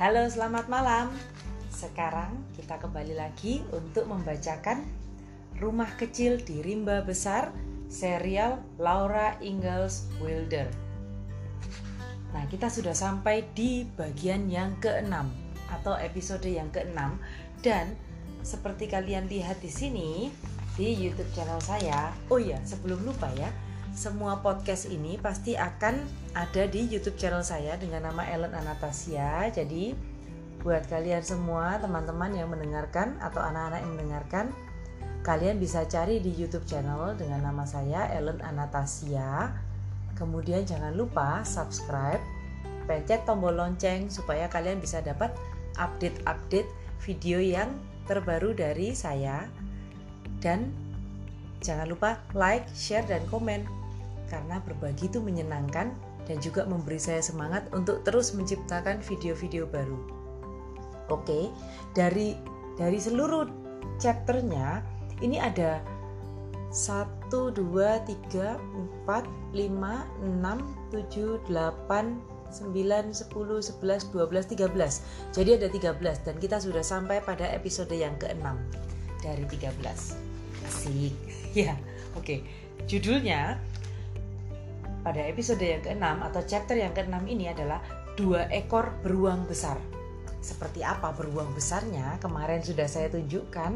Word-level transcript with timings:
Halo, 0.00 0.24
selamat 0.24 0.72
malam. 0.72 1.12
Sekarang 1.68 2.32
kita 2.56 2.80
kembali 2.80 3.20
lagi 3.20 3.60
untuk 3.68 4.08
membacakan 4.08 4.80
Rumah 5.60 5.92
Kecil 6.00 6.40
di 6.40 6.64
Rimba 6.64 7.04
Besar 7.04 7.52
serial 7.92 8.64
Laura 8.80 9.36
Ingalls 9.44 10.08
Wilder. 10.24 10.72
Nah, 12.32 12.48
kita 12.48 12.72
sudah 12.72 12.96
sampai 12.96 13.44
di 13.52 13.84
bagian 13.92 14.48
yang 14.48 14.72
keenam 14.80 15.28
atau 15.68 15.92
episode 16.00 16.48
yang 16.48 16.72
keenam 16.72 17.20
dan 17.60 17.92
seperti 18.40 18.88
kalian 18.88 19.28
lihat 19.28 19.60
di 19.60 19.68
sini 19.68 20.32
di 20.80 20.96
YouTube 20.96 21.28
channel 21.36 21.60
saya. 21.60 22.08
Oh 22.32 22.40
ya, 22.40 22.56
sebelum 22.64 23.04
lupa 23.04 23.28
ya, 23.36 23.52
semua 23.90 24.38
podcast 24.38 24.86
ini 24.86 25.18
pasti 25.18 25.58
akan 25.58 25.98
ada 26.38 26.64
di 26.70 26.86
YouTube 26.86 27.18
channel 27.18 27.42
saya 27.42 27.74
dengan 27.74 28.06
nama 28.06 28.22
Ellen 28.22 28.54
Anastasia. 28.54 29.50
Jadi 29.50 29.92
buat 30.62 30.86
kalian 30.86 31.24
semua 31.24 31.80
teman-teman 31.82 32.30
yang 32.36 32.52
mendengarkan 32.52 33.18
atau 33.18 33.42
anak-anak 33.42 33.82
yang 33.82 33.92
mendengarkan, 33.98 34.46
kalian 35.26 35.58
bisa 35.58 35.82
cari 35.90 36.22
di 36.22 36.30
YouTube 36.36 36.64
channel 36.70 37.18
dengan 37.18 37.50
nama 37.50 37.66
saya 37.66 38.06
Ellen 38.14 38.38
Anastasia. 38.44 39.58
Kemudian 40.14 40.62
jangan 40.68 40.94
lupa 40.94 41.42
subscribe, 41.42 42.20
pencet 42.86 43.24
tombol 43.26 43.56
lonceng 43.56 44.06
supaya 44.12 44.46
kalian 44.46 44.78
bisa 44.78 45.02
dapat 45.02 45.32
update-update 45.80 46.68
video 47.02 47.40
yang 47.42 47.74
terbaru 48.06 48.54
dari 48.54 48.94
saya. 48.94 49.48
Dan 50.38 50.70
jangan 51.64 51.88
lupa 51.90 52.20
like, 52.36 52.64
share, 52.72 53.04
dan 53.08 53.24
komen 53.28 53.79
karena 54.30 54.62
berbagi 54.62 55.10
itu 55.10 55.18
menyenangkan 55.18 55.92
dan 56.24 56.36
juga 56.38 56.62
memberi 56.62 57.02
saya 57.02 57.18
semangat 57.18 57.66
untuk 57.74 58.06
terus 58.06 58.30
menciptakan 58.32 59.02
video-video 59.02 59.66
baru. 59.66 59.98
Oke, 61.10 61.50
dari 61.92 62.38
dari 62.78 63.02
seluruh 63.02 63.50
chapternya 63.98 64.86
ini 65.20 65.42
ada 65.42 65.82
1, 66.70 67.34
2, 67.34 67.58
3, 67.58 68.54
4, 69.04 69.26
5, 69.50 69.58
6, 69.58 70.62
7, 70.94 71.42
8, 71.50 72.30
9, 72.50 73.10
10, 73.10 73.26
11, 73.34 74.14
12, 74.14 74.54
13 74.54 75.34
Jadi 75.34 75.50
ada 75.54 75.68
13 75.70 76.26
dan 76.26 76.36
kita 76.38 76.62
sudah 76.62 76.82
sampai 76.82 77.22
pada 77.22 77.46
episode 77.50 77.90
yang 77.94 78.14
ke-6 78.22 78.46
dari 79.22 79.44
13 79.46 79.74
Asik 80.66 81.14
Ya, 81.58 81.74
oke. 82.14 82.46
Judulnya 82.86 83.58
pada 85.10 85.26
episode 85.26 85.58
yang 85.58 85.82
ke-6 85.82 86.06
atau 86.30 86.40
chapter 86.46 86.78
yang 86.78 86.94
ke-6 86.94 87.18
ini 87.26 87.50
adalah 87.50 87.82
Dua 88.14 88.46
ekor 88.54 88.94
beruang 89.02 89.42
besar 89.50 89.74
Seperti 90.38 90.86
apa 90.86 91.10
beruang 91.10 91.50
besarnya 91.50 92.14
kemarin 92.22 92.62
sudah 92.62 92.86
saya 92.86 93.10
tunjukkan 93.10 93.74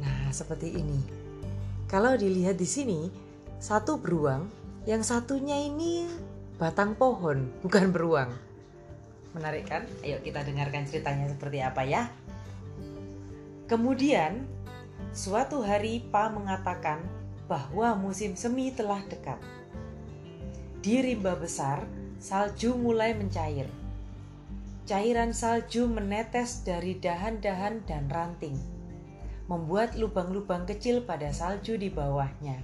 Nah, 0.00 0.32
seperti 0.32 0.72
ini 0.72 1.26
kalau 1.86 2.18
dilihat 2.18 2.58
di 2.58 2.66
sini, 2.66 3.06
satu 3.62 4.02
beruang, 4.02 4.50
yang 4.90 5.06
satunya 5.06 5.54
ini 5.54 6.10
batang 6.58 6.98
pohon, 6.98 7.46
bukan 7.62 7.94
beruang. 7.94 8.34
Menarik 9.30 9.70
kan? 9.70 9.86
Ayo 10.02 10.18
kita 10.18 10.42
dengarkan 10.42 10.82
ceritanya 10.90 11.30
seperti 11.30 11.62
apa 11.62 11.86
ya. 11.86 12.10
Kemudian, 13.70 14.50
suatu 15.14 15.62
hari 15.62 16.02
Pa 16.10 16.26
mengatakan 16.26 17.06
bahwa 17.46 17.94
musim 17.94 18.34
semi 18.34 18.74
telah 18.74 19.06
dekat. 19.06 19.38
Di 20.86 21.02
rimba 21.02 21.34
besar, 21.34 21.82
salju 22.22 22.78
mulai 22.78 23.10
mencair. 23.10 23.66
Cairan 24.86 25.34
salju 25.34 25.90
menetes 25.90 26.62
dari 26.62 26.94
dahan-dahan 27.02 27.82
dan 27.90 28.06
ranting 28.06 28.54
membuat 29.50 29.98
lubang-lubang 29.98 30.62
kecil 30.62 31.02
pada 31.02 31.34
salju 31.34 31.74
di 31.74 31.90
bawahnya. 31.90 32.62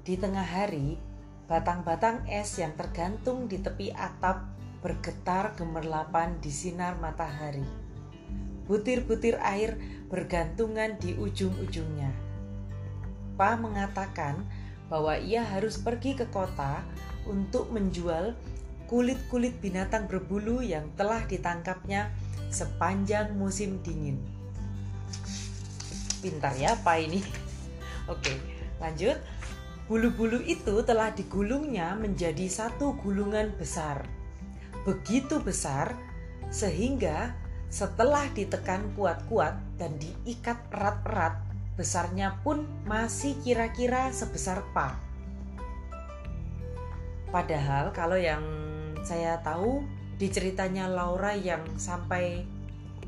Di 0.00 0.16
tengah 0.16 0.48
hari, 0.48 0.96
batang-batang 1.44 2.24
es 2.24 2.56
yang 2.56 2.72
tergantung 2.72 3.52
di 3.52 3.60
tepi 3.60 3.92
atap 3.92 4.40
bergetar 4.80 5.52
gemerlapan 5.60 6.40
di 6.40 6.48
sinar 6.48 6.96
matahari. 6.96 7.68
Butir-butir 8.64 9.36
air 9.44 9.76
bergantungan 10.08 10.96
di 10.96 11.12
ujung-ujungnya. 11.20 12.16
Pa 13.36 13.60
mengatakan 13.60 14.63
bahwa 14.92 15.16
ia 15.16 15.42
harus 15.42 15.80
pergi 15.80 16.14
ke 16.14 16.28
kota 16.28 16.84
untuk 17.24 17.72
menjual 17.72 18.36
kulit-kulit 18.84 19.56
binatang 19.64 20.04
berbulu 20.04 20.60
yang 20.60 20.86
telah 20.94 21.24
ditangkapnya 21.24 22.12
sepanjang 22.52 23.32
musim 23.34 23.80
dingin. 23.80 24.20
Pintar 26.20 26.56
ya 26.56 26.76
Pak 26.80 26.96
ini. 27.00 27.20
Oke, 28.08 28.36
lanjut. 28.80 29.16
Bulu-bulu 29.84 30.40
itu 30.40 30.80
telah 30.80 31.12
digulungnya 31.12 31.92
menjadi 31.96 32.48
satu 32.48 32.96
gulungan 33.04 33.52
besar. 33.60 34.08
Begitu 34.88 35.40
besar 35.44 35.92
sehingga 36.48 37.36
setelah 37.68 38.24
ditekan 38.32 38.96
kuat-kuat 38.96 39.58
dan 39.76 39.98
diikat 40.00 40.56
erat-erat, 40.72 41.43
besarnya 41.74 42.38
pun 42.46 42.66
masih 42.86 43.34
kira-kira 43.42 44.14
sebesar 44.14 44.62
pa. 44.70 44.94
Padahal 47.34 47.90
kalau 47.90 48.14
yang 48.14 48.42
saya 49.02 49.42
tahu 49.42 49.82
di 50.14 50.30
ceritanya 50.30 50.86
Laura 50.86 51.34
yang 51.34 51.66
sampai 51.74 52.46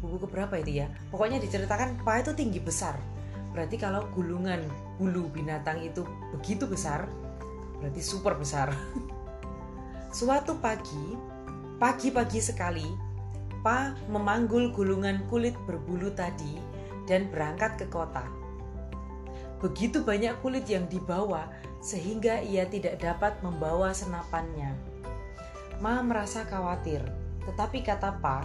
buku 0.02 0.26
keberapa 0.26 0.58
itu 0.58 0.82
ya? 0.82 0.90
Pokoknya 1.14 1.38
diceritakan 1.38 2.02
pa 2.02 2.18
itu 2.18 2.34
tinggi 2.34 2.58
besar. 2.58 2.98
Berarti 3.54 3.78
kalau 3.78 4.10
gulungan 4.10 4.66
bulu 4.98 5.30
binatang 5.30 5.80
itu 5.80 6.02
begitu 6.34 6.66
besar 6.66 7.06
berarti 7.78 8.02
super 8.02 8.34
besar. 8.34 8.74
Suatu 10.16 10.58
pagi 10.58 11.14
pagi-pagi 11.76 12.40
sekali 12.40 12.88
pa 13.62 13.94
memanggul 14.08 14.74
gulungan 14.74 15.22
kulit 15.28 15.54
berbulu 15.68 16.10
tadi 16.16 16.58
dan 17.06 17.30
berangkat 17.30 17.78
ke 17.78 17.86
kota 17.92 18.24
begitu 19.62 20.04
banyak 20.04 20.36
kulit 20.44 20.68
yang 20.68 20.84
dibawa 20.86 21.48
sehingga 21.80 22.42
ia 22.44 22.68
tidak 22.68 23.00
dapat 23.00 23.38
membawa 23.40 23.94
senapannya 23.94 24.74
Ma 25.80 26.00
merasa 26.00 26.48
khawatir 26.48 27.04
tetapi 27.44 27.84
kata 27.84 28.16
Pa 28.20 28.44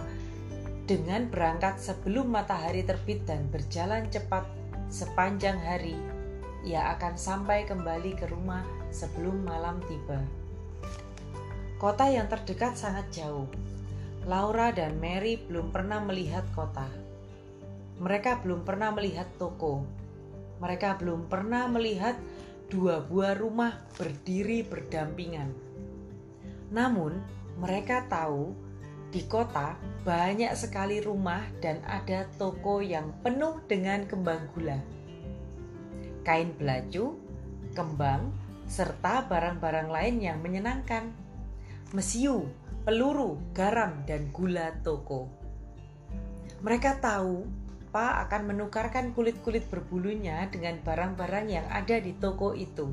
dengan 0.82 1.30
berangkat 1.30 1.78
sebelum 1.78 2.28
matahari 2.34 2.82
terbit 2.82 3.22
dan 3.22 3.46
berjalan 3.54 4.10
cepat 4.10 4.42
sepanjang 4.90 5.54
hari, 5.56 5.94
ia 6.66 6.92
akan 6.98 7.14
sampai 7.14 7.64
kembali 7.70 8.18
ke 8.18 8.26
rumah 8.26 8.66
sebelum 8.90 9.46
malam 9.46 9.78
tiba. 9.86 10.20
Kota 11.78 12.10
yang 12.10 12.26
terdekat 12.26 12.74
sangat 12.74 13.08
jauh. 13.14 13.46
Laura 14.26 14.74
dan 14.74 14.98
Mary 14.98 15.38
belum 15.38 15.70
pernah 15.70 16.02
melihat 16.02 16.46
kota. 16.50 16.86
Mereka 18.02 18.42
belum 18.42 18.66
pernah 18.66 18.90
melihat 18.90 19.30
toko. 19.38 19.86
Mereka 20.62 21.02
belum 21.02 21.26
pernah 21.26 21.66
melihat 21.66 22.14
dua 22.70 23.02
buah 23.02 23.34
rumah 23.34 23.82
berdiri 23.98 24.62
berdampingan. 24.62 25.50
Namun, 26.70 27.18
mereka 27.58 28.06
tahu 28.06 28.54
di 29.12 29.26
kota 29.28 29.76
banyak 30.06 30.54
sekali 30.56 31.04
rumah 31.04 31.44
dan 31.60 31.84
ada 31.84 32.24
toko 32.40 32.80
yang 32.80 33.12
penuh 33.20 33.60
dengan 33.68 34.08
kembang 34.08 34.48
gula. 34.56 34.80
Kain 36.22 36.54
belacu, 36.56 37.18
kembang, 37.76 38.32
serta 38.64 39.28
barang-barang 39.28 39.90
lain 39.92 40.16
yang 40.22 40.38
menyenangkan. 40.40 41.12
Mesiu, 41.92 42.48
peluru, 42.88 43.36
garam, 43.52 44.00
dan 44.08 44.32
gula 44.32 44.72
toko. 44.80 45.28
Mereka 46.64 47.02
tahu 47.04 47.44
Pa 47.92 48.24
akan 48.24 48.48
menukarkan 48.48 49.12
kulit-kulit 49.12 49.68
berbulunya 49.68 50.48
dengan 50.48 50.80
barang-barang 50.80 51.46
yang 51.52 51.66
ada 51.68 52.00
di 52.00 52.16
toko 52.16 52.56
itu. 52.56 52.88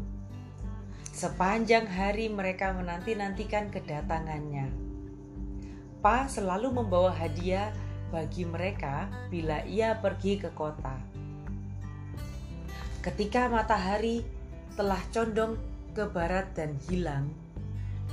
Sepanjang 1.16 1.88
hari 1.88 2.28
mereka 2.28 2.76
menanti-nantikan 2.76 3.72
kedatangannya. 3.72 4.68
Pa 6.04 6.28
selalu 6.28 6.84
membawa 6.84 7.16
hadiah 7.16 7.72
bagi 8.12 8.44
mereka 8.44 9.08
bila 9.32 9.64
ia 9.64 9.96
pergi 9.96 10.36
ke 10.36 10.52
kota. 10.52 11.00
Ketika 13.00 13.48
matahari 13.48 14.28
telah 14.76 15.00
condong 15.16 15.56
ke 15.96 16.04
barat 16.12 16.52
dan 16.52 16.76
hilang 16.92 17.32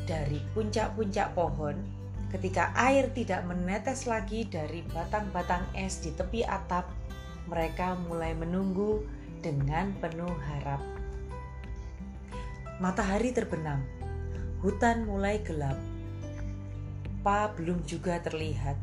dari 0.07 0.39
puncak-puncak 0.55 1.35
pohon, 1.35 1.83
ketika 2.31 2.75
air 2.75 3.11
tidak 3.15 3.47
menetes 3.47 4.09
lagi 4.11 4.47
dari 4.47 4.83
batang-batang 4.91 5.67
es 5.77 6.03
di 6.03 6.11
tepi 6.15 6.43
atap, 6.43 6.91
mereka 7.47 7.95
mulai 8.07 8.35
menunggu 8.35 9.07
dengan 9.43 9.95
penuh 10.03 10.35
harap. 10.51 10.83
Matahari 12.83 13.33
terbenam, 13.33 13.81
hutan 14.61 15.07
mulai 15.07 15.41
gelap 15.41 15.79
Pa 17.27 17.51
belum 17.59 17.83
juga 17.83 18.23
terlihat. 18.23 18.79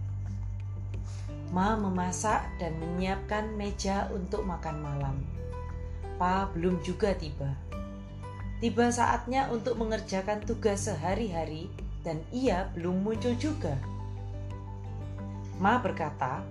Ma 1.55 1.79
memasak 1.79 2.43
dan 2.59 2.75
menyiapkan 2.75 3.55
meja 3.55 4.11
untuk 4.11 4.43
makan 4.43 4.83
malam. 4.83 5.23
Pa 6.19 6.51
belum 6.51 6.83
juga 6.83 7.15
tiba. 7.15 7.55
Tiba 8.59 8.91
saatnya 8.91 9.47
untuk 9.47 9.79
mengerjakan 9.79 10.43
tugas 10.43 10.91
sehari-hari 10.91 11.71
dan 12.03 12.21
ia 12.35 12.69
belum 12.75 13.01
muncul 13.01 13.33
juga. 13.39 13.79
Ma 15.57 15.79
berkata, 15.79 16.43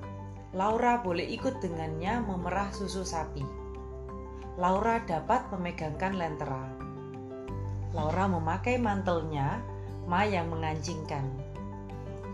Laura 0.52 1.00
boleh 1.00 1.24
ikut 1.32 1.60
dengannya 1.64 2.20
memerah 2.24 2.72
susu 2.72 3.04
sapi. 3.04 3.44
Laura 4.60 5.00
dapat 5.04 5.48
memegangkan 5.48 6.12
lentera. 6.12 6.64
Laura 7.96 8.28
memakai 8.28 8.76
mantelnya, 8.76 9.60
Ma 10.08 10.28
yang 10.28 10.52
mengancingkan. 10.52 11.24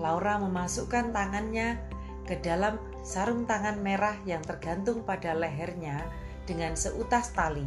Laura 0.03 0.39
memasukkan 0.39 1.11
tangannya 1.15 1.79
ke 2.27 2.39
dalam 2.43 2.79
sarung 3.03 3.47
tangan 3.47 3.83
merah 3.83 4.15
yang 4.27 4.43
tergantung 4.43 5.03
pada 5.03 5.35
lehernya 5.35 6.07
dengan 6.47 6.75
seutas 6.75 7.35
tali. 7.35 7.67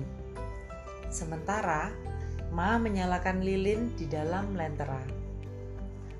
Sementara 1.12 1.92
Ma 2.52 2.76
menyalakan 2.76 3.40
lilin 3.40 3.96
di 3.96 4.08
dalam 4.08 4.52
lentera. 4.56 5.21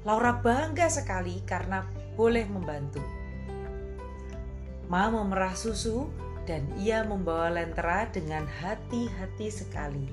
Laura 0.02 0.42
bangga 0.42 0.90
sekali 0.90 1.46
karena 1.46 1.86
boleh 2.18 2.50
membantu. 2.50 3.06
Ma 4.90 5.14
memerah 5.14 5.54
susu 5.54 6.10
dan 6.50 6.66
ia 6.82 7.06
membawa 7.06 7.54
lentera 7.54 8.10
dengan 8.10 8.50
hati-hati 8.50 9.48
sekali. 9.54 10.10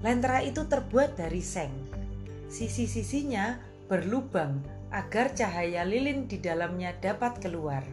Lentera 0.00 0.40
itu 0.40 0.64
terbuat 0.64 1.20
dari 1.20 1.44
seng. 1.44 1.70
Sisi-sisinya 2.48 3.60
berlubang 3.84 4.64
agar 4.88 5.36
cahaya 5.36 5.84
lilin 5.84 6.24
di 6.24 6.40
dalamnya 6.40 6.96
dapat 6.96 7.36
keluar. 7.36 7.84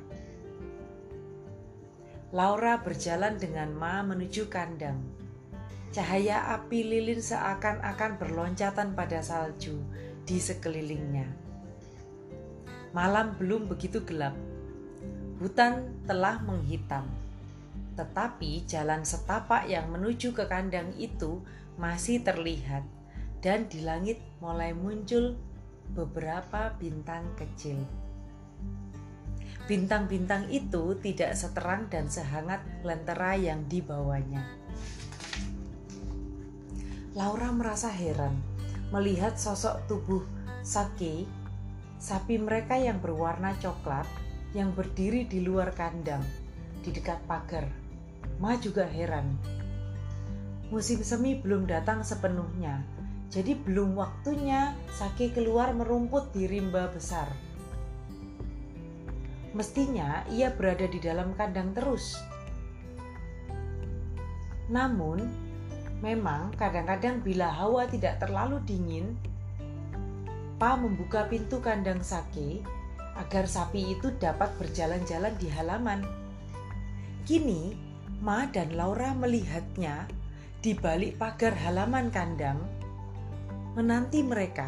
Laura 2.31 2.79
berjalan 2.79 3.35
dengan 3.35 3.75
Ma 3.75 3.99
menuju 4.07 4.47
kandang. 4.47 5.03
Cahaya 5.91 6.55
api 6.55 6.79
lilin 6.79 7.19
seakan-akan 7.19 8.19
berloncatan 8.19 8.95
pada 8.95 9.19
salju 9.19 9.83
di 10.27 10.43
sekelilingnya. 10.43 11.23
Malam 12.91 13.39
belum 13.39 13.71
begitu 13.71 14.03
gelap. 14.03 14.35
Hutan 15.39 16.03
telah 16.03 16.43
menghitam. 16.43 17.07
Tetapi 17.95 18.67
jalan 18.67 19.07
setapak 19.07 19.71
yang 19.71 19.87
menuju 19.87 20.35
ke 20.35 20.43
kandang 20.51 20.91
itu 20.99 21.39
masih 21.79 22.21
terlihat 22.21 22.83
dan 23.39 23.71
di 23.71 23.81
langit 23.87 24.19
mulai 24.43 24.75
muncul 24.75 25.39
beberapa 25.95 26.75
bintang 26.75 27.23
kecil. 27.39 27.79
Bintang-bintang 29.65 30.51
itu 30.51 30.99
tidak 30.99 31.39
seterang 31.39 31.87
dan 31.87 32.11
sehangat 32.11 32.59
lentera 32.83 33.39
yang 33.39 33.63
dibawanya. 33.67 34.43
Laura 37.17 37.49
merasa 37.49 37.89
heran 37.89 38.56
melihat 38.93 39.35
sosok 39.35 39.83
tubuh 39.89 40.23
Sake, 40.67 41.23
sapi 41.95 42.35
mereka 42.35 42.75
yang 42.75 42.99
berwarna 42.99 43.55
coklat 43.63 44.03
yang 44.51 44.75
berdiri 44.75 45.23
di 45.23 45.39
luar 45.39 45.71
kandang 45.71 46.23
di 46.83 46.91
dekat 46.91 47.23
pagar. 47.23 47.71
Ma 48.43 48.59
juga 48.59 48.83
heran. 48.83 49.39
Musim 50.67 50.99
semi 51.07 51.39
belum 51.39 51.63
datang 51.63 52.03
sepenuhnya 52.03 52.83
jadi 53.27 53.59
belum 53.59 53.99
waktunya 53.99 54.71
Sake 54.87 55.35
keluar 55.35 55.75
merumput 55.75 56.31
di 56.31 56.47
rimba 56.47 56.87
besar. 56.87 57.27
Mestinya 59.51 60.23
ia 60.31 60.47
berada 60.53 60.87
di 60.87 60.99
dalam 61.03 61.35
kandang 61.35 61.75
terus. 61.75 62.15
Namun, 64.71 65.23
memang 66.01 66.53
kadang-kadang 66.55 67.21
bila 67.25 67.49
hawa 67.49 67.89
tidak 67.89 68.21
terlalu 68.21 68.61
dingin, 68.65 69.17
Pa 70.57 70.73
membuka 70.73 71.29
pintu 71.29 71.61
kandang 71.61 72.01
Sake 72.01 72.65
agar 73.13 73.45
sapi 73.45 73.93
itu 73.93 74.09
dapat 74.17 74.49
berjalan-jalan 74.57 75.33
di 75.37 75.53
halaman. 75.53 76.01
Kini, 77.29 77.77
Ma 78.17 78.49
dan 78.49 78.73
Laura 78.73 79.13
melihatnya 79.13 80.09
di 80.57 80.73
balik 80.73 81.21
pagar 81.21 81.53
halaman 81.53 82.09
kandang 82.09 82.57
menanti 83.77 84.25
mereka. 84.25 84.65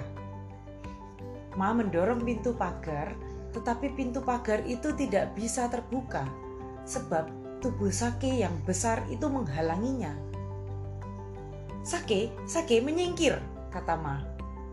Ma 1.58 1.74
mendorong 1.74 2.22
pintu 2.22 2.54
pagar, 2.54 3.18
tetapi 3.58 3.98
pintu 3.98 4.22
pagar 4.22 4.62
itu 4.70 4.94
tidak 4.94 5.34
bisa 5.34 5.66
terbuka 5.74 6.30
sebab 6.86 7.26
tubuh 7.66 7.90
Sake 7.90 8.30
yang 8.30 8.54
besar 8.62 9.02
itu 9.10 9.26
menghalanginya. 9.26 10.29
Sake, 11.90 12.30
Sake 12.46 12.86
menyingkir, 12.86 13.42
kata 13.74 13.98
Ma, 13.98 14.22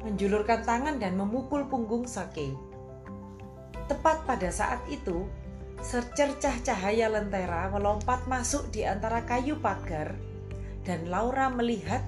menjulurkan 0.04 0.68
tangan 0.68 1.00
dan 1.00 1.16
memukul 1.16 1.64
punggung 1.64 2.04
Sake. 2.04 2.52
Tepat 3.88 4.28
pada 4.28 4.52
saat 4.52 4.84
itu, 4.92 5.24
secercah 5.80 6.60
cahaya 6.60 7.08
lentera 7.08 7.72
melompat 7.72 8.28
masuk 8.28 8.68
di 8.68 8.84
antara 8.84 9.24
kayu 9.24 9.56
pagar 9.56 10.12
dan 10.84 11.08
Laura 11.08 11.48
melihat 11.48 12.04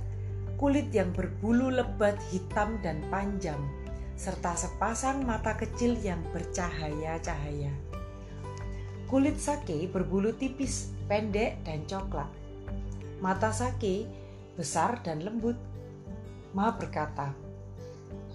kulit 0.60 0.92
yang 0.92 1.08
berbulu 1.16 1.72
lebat 1.72 2.20
hitam 2.28 2.76
dan 2.84 3.00
panjang, 3.08 3.64
serta 4.12 4.60
sepasang 4.60 5.24
mata 5.24 5.56
kecil 5.56 5.96
yang 6.04 6.20
bercahaya-cahaya. 6.36 7.72
Kulit 9.08 9.40
sake 9.40 9.88
berbulu 9.88 10.36
tipis, 10.36 10.92
pendek, 11.08 11.64
dan 11.64 11.88
coklat. 11.88 12.28
Mata 13.24 13.56
sake 13.56 14.17
besar 14.58 14.98
dan 15.06 15.22
lembut. 15.22 15.54
Ma 16.50 16.74
berkata, 16.74 17.30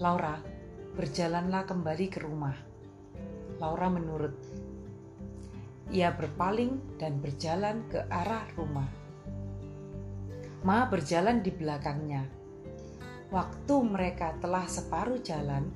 Laura, 0.00 0.40
berjalanlah 0.96 1.68
kembali 1.68 2.06
ke 2.08 2.24
rumah. 2.24 2.56
Laura 3.60 3.92
menurut. 3.92 4.32
Ia 5.92 6.16
berpaling 6.16 6.96
dan 6.96 7.20
berjalan 7.20 7.84
ke 7.92 8.00
arah 8.08 8.48
rumah. 8.56 8.88
Ma 10.64 10.88
berjalan 10.88 11.44
di 11.44 11.52
belakangnya. 11.52 12.24
Waktu 13.28 13.74
mereka 13.84 14.32
telah 14.40 14.64
separuh 14.64 15.20
jalan, 15.20 15.68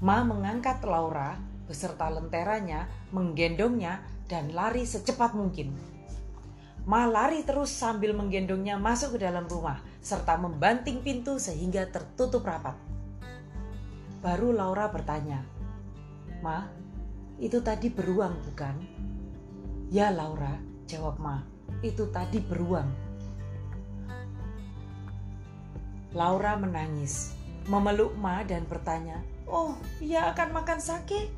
Ma 0.00 0.24
mengangkat 0.24 0.82
Laura 0.82 1.36
beserta 1.68 2.10
lenteranya, 2.10 2.90
menggendongnya, 3.14 4.02
dan 4.26 4.50
lari 4.50 4.82
secepat 4.82 5.36
mungkin. 5.36 5.91
Ma 6.82 7.06
lari 7.06 7.46
terus 7.46 7.70
sambil 7.70 8.10
menggendongnya 8.10 8.74
masuk 8.74 9.14
ke 9.14 9.22
dalam 9.22 9.46
rumah, 9.46 9.78
serta 10.02 10.34
membanting 10.34 10.98
pintu 11.06 11.38
sehingga 11.38 11.86
tertutup 11.86 12.42
rapat. 12.42 12.74
Baru 14.18 14.50
Laura 14.50 14.90
bertanya, 14.90 15.46
Ma, 16.42 16.66
itu 17.38 17.62
tadi 17.62 17.86
beruang 17.86 18.34
bukan? 18.50 18.74
Ya 19.94 20.10
Laura, 20.10 20.58
jawab 20.90 21.22
Ma, 21.22 21.38
itu 21.86 22.10
tadi 22.10 22.42
beruang. 22.42 22.90
Laura 26.18 26.58
menangis, 26.58 27.38
memeluk 27.70 28.10
Ma 28.18 28.42
dan 28.42 28.66
bertanya, 28.66 29.22
"Oh, 29.46 29.78
ia 30.02 30.34
akan 30.34 30.50
makan 30.50 30.82
sake?" 30.82 31.30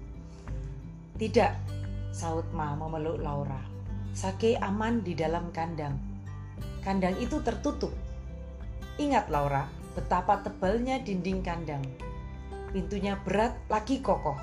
"Tidak," 1.20 1.52
saut 2.16 2.48
Ma 2.56 2.72
memeluk 2.72 3.20
Laura. 3.20 3.73
"Sake 4.14 4.54
aman 4.62 5.02
di 5.02 5.18
dalam 5.18 5.50
kandang. 5.50 5.98
Kandang 6.86 7.18
itu 7.18 7.42
tertutup. 7.42 7.90
Ingat 8.96 9.26
Laura, 9.28 9.66
betapa 9.98 10.38
tebalnya 10.40 11.02
dinding 11.02 11.42
kandang. 11.42 11.82
Pintunya 12.70 13.18
berat 13.18 13.58
lagi 13.66 13.98
kokoh. 13.98 14.38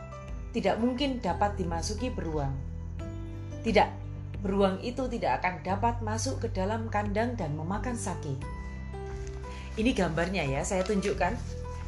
Tidak 0.51 0.75
mungkin 0.78 1.24
dapat 1.24 1.56
dimasuki 1.56 2.12
beruang." 2.12 2.51
"Tidak, 3.63 3.90
beruang 4.44 4.84
itu 4.84 5.08
tidak 5.08 5.40
akan 5.40 5.63
dapat 5.63 5.96
masuk 6.04 6.44
ke 6.44 6.48
dalam 6.51 6.92
kandang 6.92 7.40
dan 7.40 7.56
memakan 7.56 7.96
sake." 7.96 8.36
Ini 9.80 9.96
gambarnya 9.96 10.44
ya, 10.44 10.68
saya 10.68 10.84
tunjukkan. 10.84 11.40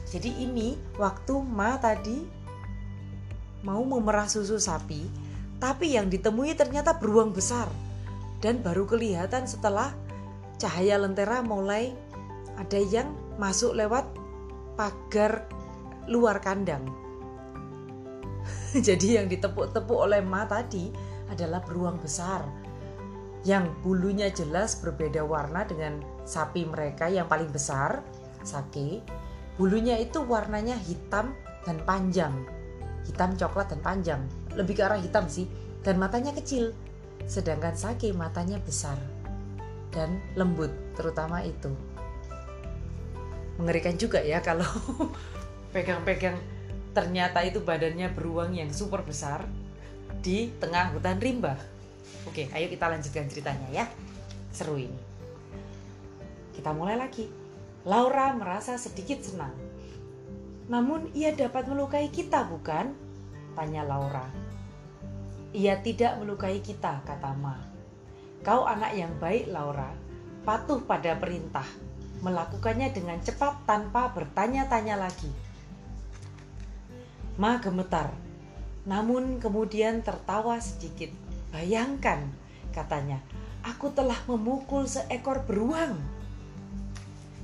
Jadi 0.08 0.32
ini 0.40 0.80
waktu 0.96 1.36
Ma 1.44 1.75
tadi 1.75 2.24
mau 3.66 3.84
memerah 3.84 4.30
susu 4.30 4.56
sapi, 4.56 5.04
tapi 5.63 5.96
yang 5.96 6.12
ditemui 6.12 6.60
ternyata 6.60 7.00
beruang 7.00 7.32
besar. 7.32 7.72
Dan 8.43 8.60
baru 8.60 8.84
kelihatan 8.84 9.48
setelah 9.48 9.96
cahaya 10.60 11.00
lentera 11.00 11.39
mulai 11.39 11.96
ada 12.60 12.75
yang 12.75 13.15
masuk 13.39 13.72
lewat 13.72 14.03
pagar 14.75 15.48
luar 16.12 16.43
kandang. 16.43 16.84
Jadi 18.75 19.15
yang 19.15 19.32
ditepuk-tepuk 19.32 19.96
oleh 19.96 20.20
Ma 20.20 20.43
tadi 20.43 20.91
adalah 21.32 21.63
beruang 21.63 21.96
besar 22.03 22.43
yang 23.43 23.75
bulunya 23.84 24.32
jelas 24.32 24.79
berbeda 24.79 25.24
warna 25.24 25.67
dengan 25.67 26.00
sapi 26.24 26.63
mereka 26.63 27.12
yang 27.12 27.27
paling 27.27 27.51
besar, 27.51 28.00
sake. 28.43 29.03
Bulunya 29.60 30.00
itu 30.00 30.24
warnanya 30.24 30.79
hitam 30.79 31.36
dan 31.67 31.79
panjang. 31.84 32.32
Hitam 33.03 33.36
coklat 33.36 33.67
dan 33.75 33.84
panjang. 33.84 34.22
Lebih 34.53 34.79
ke 34.79 34.83
arah 34.86 35.01
hitam 35.01 35.25
sih. 35.29 35.50
Dan 35.83 36.00
matanya 36.00 36.31
kecil. 36.31 36.72
Sedangkan 37.27 37.75
Sake 37.75 38.12
matanya 38.12 38.60
besar 38.60 39.00
dan 39.93 40.19
lembut, 40.33 40.74
terutama 40.98 41.45
itu. 41.45 41.69
Mengerikan 43.62 43.95
juga 43.95 44.19
ya 44.19 44.41
kalau 44.41 44.65
pegang-pegang 45.74 46.36
ternyata 46.98 47.45
itu 47.45 47.62
badannya 47.62 48.10
beruang 48.12 48.57
yang 48.57 48.74
super 48.74 49.05
besar 49.05 49.45
di 50.25 50.50
tengah 50.57 50.98
hutan 50.98 51.22
rimba. 51.22 51.55
Oke, 52.25 52.50
ayo 52.50 52.65
kita 52.67 52.89
lanjutkan 52.89 53.29
ceritanya 53.29 53.69
ya. 53.69 53.86
Seru 54.50 54.81
ini. 54.81 54.98
Kita 56.53 56.74
mulai 56.74 56.98
lagi. 56.98 57.29
Laura 57.86 58.33
merasa 58.33 58.77
sedikit 58.79 59.22
senang. 59.22 59.53
Namun 60.72 61.12
ia 61.12 61.36
dapat 61.36 61.67
melukai 61.67 62.07
kita 62.10 62.48
bukan? 62.48 62.95
Tanya 63.53 63.86
Laura. 63.86 64.25
Ia 65.53 65.77
tidak 65.86 66.17
melukai 66.17 66.60
kita, 66.65 67.05
kata 67.05 67.38
Ma. 67.38 67.53
Kau 68.41 68.65
anak 68.65 68.98
yang 68.98 69.13
baik, 69.22 69.53
Laura. 69.53 69.93
Patuh 70.41 70.81
pada 70.83 71.15
perintah. 71.15 71.65
Melakukannya 72.25 72.89
dengan 72.89 73.22
cepat 73.22 73.63
tanpa 73.69 74.12
bertanya-tanya 74.12 74.98
lagi. 74.98 75.29
Ma 77.33 77.57
gemetar, 77.57 78.13
namun 78.86 79.41
kemudian 79.41 80.05
tertawa 80.05 80.62
sedikit. 80.62 81.10
Bayangkan, 81.50 82.29
katanya, 82.74 83.22
aku 83.63 83.89
telah 83.93 84.17
memukul 84.27 84.86
seekor 84.86 85.45
beruang. 85.48 85.98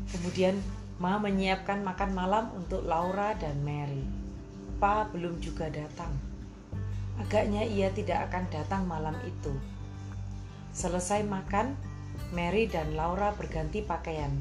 Kemudian 0.09 0.57
Ma 0.99 1.15
menyiapkan 1.15 1.79
makan 1.79 2.11
malam 2.11 2.45
untuk 2.59 2.83
Laura 2.83 3.31
dan 3.39 3.63
Mary. 3.63 4.18
Pa 4.79 5.03
belum 5.11 5.43
juga 5.43 5.67
datang. 5.67 6.15
Agaknya 7.19 7.67
ia 7.67 7.91
tidak 7.91 8.31
akan 8.31 8.47
datang 8.47 8.87
malam 8.87 9.15
itu. 9.27 9.51
Selesai 10.71 11.27
makan, 11.27 11.75
Mary 12.31 12.71
dan 12.71 12.95
Laura 12.95 13.35
berganti 13.35 13.83
pakaian, 13.83 14.31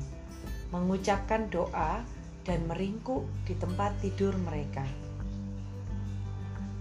mengucapkan 0.71 1.51
doa 1.51 2.07
dan 2.47 2.71
meringkuk 2.71 3.27
di 3.51 3.59
tempat 3.59 3.99
tidur 3.99 4.39
mereka. 4.39 4.87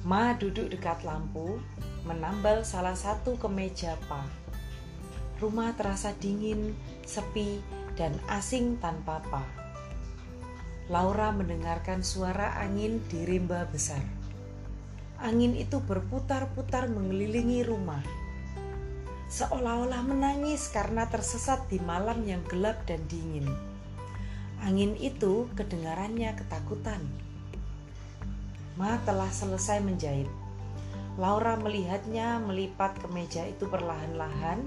Ma 0.06 0.38
duduk 0.38 0.70
dekat 0.70 1.02
lampu, 1.02 1.58
menambal 2.06 2.62
salah 2.62 2.96
satu 2.96 3.36
kemeja 3.42 3.98
Pa. 4.06 4.22
Rumah 5.42 5.74
terasa 5.74 6.14
dingin, 6.22 6.78
sepi, 7.04 7.58
dan 7.98 8.14
asing 8.30 8.78
tanpa 8.78 9.18
Pa. 9.28 9.67
Laura 10.88 11.36
mendengarkan 11.36 12.00
suara 12.00 12.56
angin 12.64 13.04
di 13.12 13.28
rimba 13.28 13.68
besar. 13.68 14.00
Angin 15.20 15.52
itu 15.60 15.84
berputar-putar 15.84 16.88
mengelilingi 16.88 17.68
rumah. 17.68 18.00
Seolah-olah 19.28 20.08
menangis 20.08 20.72
karena 20.72 21.04
tersesat 21.12 21.68
di 21.68 21.84
malam 21.84 22.24
yang 22.24 22.40
gelap 22.48 22.88
dan 22.88 23.04
dingin. 23.12 23.52
Angin 24.64 24.96
itu 24.96 25.52
kedengarannya 25.60 26.32
ketakutan. 26.40 27.04
Ma 28.80 28.96
telah 29.04 29.28
selesai 29.28 29.84
menjahit. 29.84 30.32
Laura 31.20 31.60
melihatnya 31.60 32.40
melipat 32.40 32.96
kemeja 33.04 33.44
itu 33.44 33.68
perlahan-lahan 33.68 34.64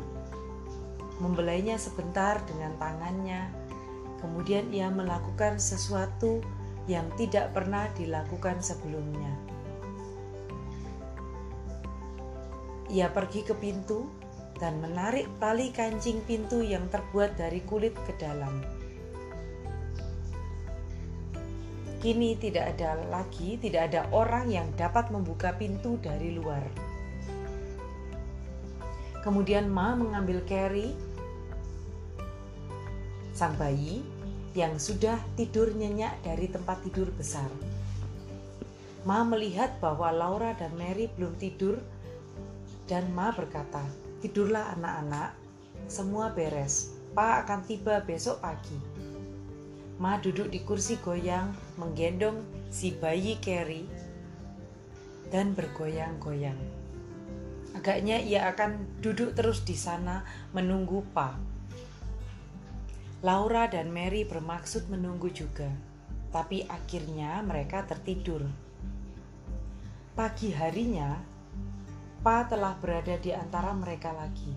membelainya 1.22 1.80
sebentar 1.80 2.42
dengan 2.44 2.76
tangannya. 2.76 3.59
Kemudian 4.20 4.68
ia 4.70 4.92
melakukan 4.92 5.56
sesuatu 5.56 6.44
yang 6.84 7.08
tidak 7.16 7.52
pernah 7.56 7.88
dilakukan 7.96 8.60
sebelumnya. 8.60 9.32
Ia 12.90 13.06
pergi 13.08 13.46
ke 13.46 13.54
pintu 13.54 14.10
dan 14.60 14.82
menarik 14.82 15.24
tali 15.40 15.72
kancing 15.72 16.20
pintu 16.28 16.60
yang 16.60 16.84
terbuat 16.92 17.38
dari 17.38 17.64
kulit 17.64 17.96
ke 18.04 18.12
dalam. 18.20 18.60
Kini 22.00 22.32
tidak 22.40 22.76
ada 22.76 22.96
lagi, 23.12 23.60
tidak 23.60 23.92
ada 23.92 24.08
orang 24.12 24.48
yang 24.48 24.68
dapat 24.76 25.12
membuka 25.12 25.52
pintu 25.56 26.00
dari 26.00 26.32
luar. 26.32 26.64
Kemudian 29.20 29.68
Ma 29.68 29.92
mengambil 29.92 30.40
Carrie 30.48 30.96
sang 33.40 33.56
bayi 33.56 34.04
yang 34.52 34.76
sudah 34.76 35.16
tidur 35.32 35.72
nyenyak 35.72 36.12
dari 36.20 36.44
tempat 36.52 36.84
tidur 36.84 37.08
besar. 37.16 37.48
Ma 39.08 39.24
melihat 39.24 39.80
bahwa 39.80 40.12
Laura 40.12 40.52
dan 40.60 40.76
Mary 40.76 41.08
belum 41.16 41.40
tidur 41.40 41.80
dan 42.84 43.08
Ma 43.16 43.32
berkata, 43.32 43.80
"Tidurlah 44.20 44.76
anak-anak, 44.76 45.32
semua 45.88 46.28
beres. 46.36 46.92
Pa 47.16 47.40
akan 47.40 47.64
tiba 47.64 48.04
besok 48.04 48.44
pagi." 48.44 48.76
Ma 49.96 50.20
duduk 50.20 50.52
di 50.52 50.60
kursi 50.60 51.00
goyang 51.00 51.56
menggendong 51.80 52.44
si 52.68 52.92
bayi 52.92 53.40
Carrie 53.40 53.88
dan 55.32 55.56
bergoyang-goyang. 55.56 56.60
Agaknya 57.72 58.20
ia 58.20 58.52
akan 58.52 59.00
duduk 59.00 59.32
terus 59.32 59.64
di 59.64 59.80
sana 59.80 60.28
menunggu 60.52 61.00
Pa. 61.16 61.40
Laura 63.20 63.68
dan 63.68 63.92
Mary 63.92 64.24
bermaksud 64.24 64.88
menunggu 64.88 65.28
juga, 65.28 65.68
tapi 66.32 66.64
akhirnya 66.64 67.44
mereka 67.44 67.84
tertidur. 67.84 68.48
Pagi 70.16 70.48
harinya, 70.56 71.20
Pa 72.24 72.48
telah 72.48 72.76
berada 72.80 73.20
di 73.20 73.28
antara 73.32 73.76
mereka 73.76 74.16
lagi. 74.16 74.56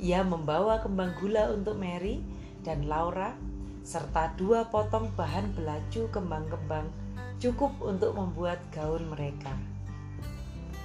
Ia 0.00 0.24
membawa 0.24 0.80
kembang 0.80 1.12
gula 1.20 1.52
untuk 1.52 1.76
Mary 1.76 2.24
dan 2.64 2.88
Laura, 2.88 3.36
serta 3.84 4.32
dua 4.40 4.64
potong 4.64 5.12
bahan 5.20 5.52
belacu 5.52 6.08
kembang-kembang 6.08 6.88
cukup 7.36 7.76
untuk 7.84 8.16
membuat 8.16 8.56
gaun 8.72 9.04
mereka. 9.12 9.52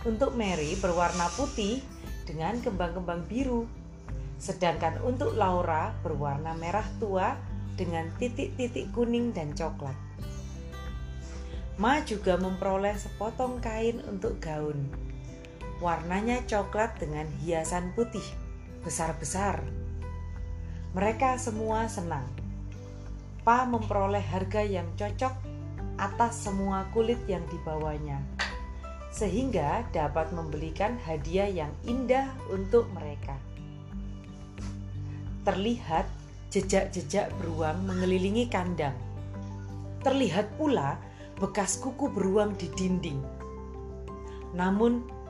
Untuk 0.03 0.35
Mary 0.35 0.75
berwarna 0.75 1.31
putih 1.39 1.79
dengan 2.27 2.59
kembang-kembang 2.59 3.23
biru 3.31 3.63
Sedangkan 4.41 4.97
untuk 5.05 5.37
Laura 5.37 5.93
berwarna 6.01 6.57
merah 6.57 6.89
tua 6.97 7.37
dengan 7.77 8.09
titik-titik 8.17 8.89
kuning 8.89 9.29
dan 9.37 9.53
coklat. 9.53 9.93
Ma 11.77 12.01
juga 12.01 12.41
memperoleh 12.41 12.97
sepotong 12.97 13.61
kain 13.61 14.01
untuk 14.09 14.41
gaun. 14.41 14.89
Warnanya 15.77 16.41
coklat 16.49 16.97
dengan 16.97 17.29
hiasan 17.45 17.93
putih, 17.93 18.25
besar-besar. 18.81 19.61
Mereka 20.97 21.37
semua 21.37 21.85
senang. 21.85 22.25
Pa 23.45 23.69
memperoleh 23.69 24.25
harga 24.25 24.65
yang 24.65 24.89
cocok 24.97 25.33
atas 26.01 26.49
semua 26.49 26.89
kulit 26.93 27.21
yang 27.29 27.45
dibawanya, 27.49 28.21
sehingga 29.13 29.85
dapat 29.93 30.33
membelikan 30.33 30.97
hadiah 31.05 31.49
yang 31.49 31.73
indah 31.85 32.29
untuk 32.49 32.89
mereka 32.93 33.37
terlihat 35.47 36.05
jejak-jejak 36.51 37.31
beruang 37.39 37.81
mengelilingi 37.87 38.51
kandang. 38.51 38.95
Terlihat 40.03 40.49
pula 40.57 40.99
bekas 41.39 41.79
kuku 41.79 42.11
beruang 42.11 42.53
di 42.59 42.67
dinding. 42.73 43.21
Namun, 44.53 45.21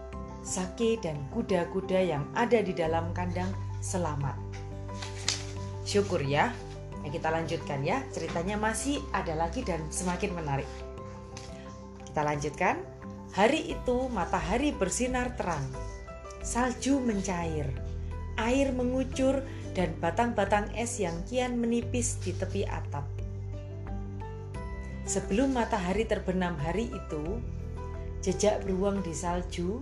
Sake 0.41 0.97
dan 0.97 1.21
kuda-kuda 1.29 2.01
yang 2.01 2.25
ada 2.33 2.65
di 2.65 2.73
dalam 2.73 3.13
kandang 3.13 3.53
selamat. 3.77 4.33
Syukur 5.85 6.25
ya. 6.25 6.49
ya. 7.05 7.09
Kita 7.13 7.29
lanjutkan 7.29 7.85
ya. 7.85 8.01
Ceritanya 8.09 8.57
masih 8.57 9.05
ada 9.13 9.37
lagi 9.37 9.61
dan 9.61 9.85
semakin 9.93 10.33
menarik. 10.33 10.69
Kita 12.09 12.25
lanjutkan. 12.25 12.81
Hari 13.37 13.69
itu 13.69 14.09
matahari 14.09 14.73
bersinar 14.73 15.37
terang. 15.37 15.63
Salju 16.41 16.97
mencair. 16.97 17.69
Air 18.41 18.73
mengucur 18.73 19.45
dan 19.71 19.95
batang-batang 20.03 20.67
es 20.75 20.99
yang 20.99 21.15
kian 21.27 21.59
menipis 21.59 22.19
di 22.19 22.35
tepi 22.35 22.67
atap. 22.67 23.07
Sebelum 25.07 25.55
matahari 25.55 26.05
terbenam 26.05 26.55
hari 26.59 26.91
itu, 26.91 27.41
jejak 28.21 28.61
beruang 28.63 29.01
di 29.01 29.11
salju 29.11 29.81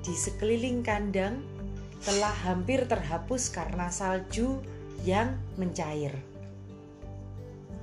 di 0.00 0.14
sekeliling 0.16 0.80
kandang 0.84 1.40
telah 2.00 2.32
hampir 2.48 2.88
terhapus 2.88 3.52
karena 3.52 3.92
salju 3.92 4.60
yang 5.04 5.36
mencair. 5.60 6.12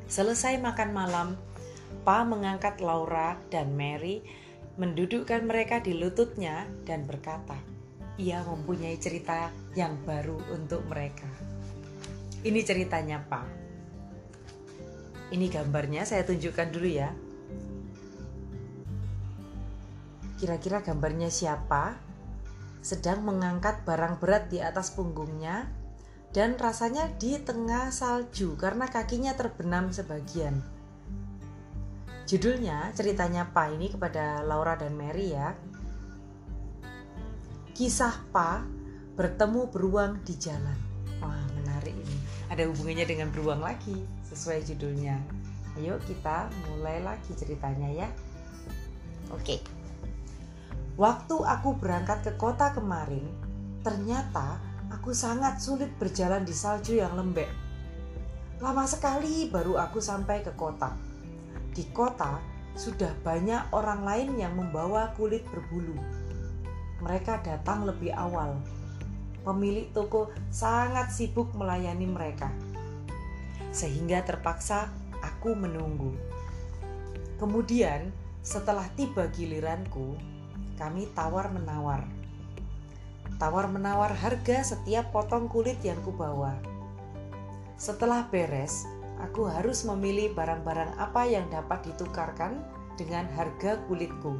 Selesai 0.07 0.57
makan 0.63 0.89
malam, 0.95 1.29
Pa 2.07 2.23
mengangkat 2.23 2.79
Laura 2.79 3.35
dan 3.51 3.75
Mary, 3.75 4.23
mendudukkan 4.79 5.43
mereka 5.43 5.83
di 5.83 5.97
lututnya 5.97 6.63
dan 6.87 7.03
berkata, 7.03 7.57
ia 8.17 8.41
mempunyai 8.41 8.97
cerita 8.97 9.53
yang 9.77 9.93
baru 10.01 10.41
untuk 10.53 10.81
mereka. 10.89 11.29
Ini 12.41 12.59
ceritanya 12.65 13.21
Pak. 13.21 13.47
Ini 15.33 15.45
gambarnya 15.53 16.01
saya 16.05 16.25
tunjukkan 16.25 16.69
dulu 16.73 16.89
ya. 16.89 17.09
Kira-kira 20.37 20.81
gambarnya 20.85 21.29
siapa? 21.29 21.97
Sedang 22.81 23.25
mengangkat 23.25 23.81
barang 23.85 24.21
berat 24.21 24.49
di 24.53 24.61
atas 24.61 24.93
punggungnya 24.93 25.69
dan 26.31 26.55
rasanya 26.55 27.09
di 27.17 27.37
tengah 27.41 27.89
salju 27.89 28.53
karena 28.55 28.85
kakinya 28.85 29.33
terbenam 29.33 29.89
sebagian. 29.89 30.61
Judulnya 32.27 32.91
ceritanya 32.91 33.49
Pa 33.49 33.71
ini 33.71 33.87
kepada 33.87 34.43
Laura 34.43 34.75
dan 34.75 34.93
Mary 34.93 35.31
ya. 35.31 35.55
Kisah 37.77 38.25
Pa 38.33 38.65
bertemu 39.13 39.69
beruang 39.69 40.17
di 40.25 40.33
jalan. 40.33 40.73
Wah, 41.21 41.45
menarik 41.61 41.93
ini. 41.93 42.17
Ada 42.49 42.65
hubungannya 42.73 43.05
dengan 43.05 43.29
beruang 43.29 43.61
lagi 43.61 44.01
sesuai 44.33 44.65
judulnya. 44.65 45.21
Ayo 45.77 46.01
kita 46.09 46.49
mulai 46.65 47.05
lagi 47.05 47.37
ceritanya 47.37 47.85
ya. 47.93 48.09
Oke. 49.29 49.61
Waktu 50.97 51.37
aku 51.37 51.77
berangkat 51.77 52.25
ke 52.25 52.33
kota 52.41 52.73
kemarin, 52.73 53.29
ternyata 53.85 54.57
aku 54.89 55.13
sangat 55.13 55.61
sulit 55.61 55.93
berjalan 56.01 56.41
di 56.41 56.57
salju 56.57 56.97
yang 56.97 57.13
lembek. 57.13 57.53
Lama 58.57 58.89
sekali 58.89 59.53
baru 59.53 59.77
aku 59.77 60.01
sampai 60.01 60.41
ke 60.41 60.49
kota. 60.57 60.97
Di 61.77 61.85
kota 61.93 62.41
sudah 62.73 63.13
banyak 63.21 63.69
orang 63.69 64.01
lain 64.01 64.29
yang 64.41 64.57
membawa 64.57 65.13
kulit 65.13 65.45
berbulu. 65.53 66.25
Mereka 67.07 67.39
datang 67.39 67.87
lebih 67.87 68.11
awal. 68.11 68.59
Pemilik 69.47 69.87
toko 69.95 70.27
sangat 70.51 71.07
sibuk 71.15 71.55
melayani 71.55 72.03
mereka, 72.03 72.51
sehingga 73.71 74.19
terpaksa 74.27 74.91
aku 75.23 75.55
menunggu. 75.55 76.11
Kemudian, 77.39 78.11
setelah 78.43 78.91
tiba 78.99 79.31
giliranku, 79.31 80.19
kami 80.75 81.07
tawar-menawar. 81.15 82.03
Tawar-menawar 83.39 84.11
harga 84.11 84.75
setiap 84.75 85.15
potong 85.15 85.47
kulit 85.47 85.79
yang 85.87 86.03
kubawa. 86.03 86.59
Setelah 87.79 88.27
beres, 88.27 88.83
aku 89.23 89.47
harus 89.47 89.87
memilih 89.87 90.35
barang-barang 90.35 90.91
apa 90.99 91.23
yang 91.23 91.47
dapat 91.47 91.87
ditukarkan 91.87 92.59
dengan 92.99 93.31
harga 93.31 93.79
kulitku. 93.87 94.35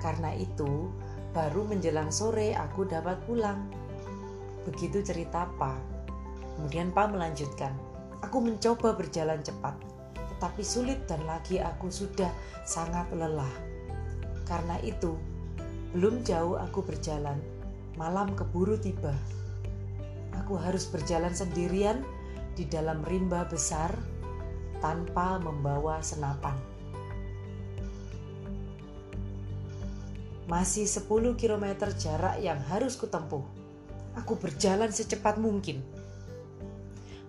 Karena 0.00 0.32
itu, 0.32 0.88
baru 1.30 1.62
menjelang 1.66 2.10
sore 2.10 2.54
aku 2.58 2.86
dapat 2.86 3.18
pulang. 3.26 3.70
Begitu 4.66 5.02
cerita 5.02 5.46
Pa. 5.56 5.78
Kemudian 6.56 6.92
Pa 6.92 7.08
melanjutkan, 7.08 7.72
aku 8.20 8.42
mencoba 8.44 8.92
berjalan 8.92 9.40
cepat, 9.40 9.78
tetapi 10.36 10.60
sulit 10.60 11.08
dan 11.08 11.24
lagi 11.24 11.62
aku 11.62 11.88
sudah 11.88 12.28
sangat 12.66 13.08
lelah. 13.16 13.54
Karena 14.44 14.76
itu, 14.82 15.16
belum 15.96 16.26
jauh 16.26 16.58
aku 16.58 16.84
berjalan, 16.84 17.38
malam 17.96 18.34
keburu 18.34 18.76
tiba. 18.76 19.14
Aku 20.44 20.58
harus 20.58 20.86
berjalan 20.90 21.32
sendirian 21.32 22.02
di 22.58 22.66
dalam 22.66 23.00
rimba 23.06 23.46
besar 23.46 23.94
tanpa 24.82 25.38
membawa 25.38 26.02
senapan. 26.02 26.69
Masih 30.50 30.82
10 30.82 31.38
km 31.38 31.86
jarak 31.94 32.42
yang 32.42 32.58
harus 32.66 32.98
kutempuh. 32.98 33.46
Aku 34.18 34.34
berjalan 34.34 34.90
secepat 34.90 35.38
mungkin. 35.38 35.78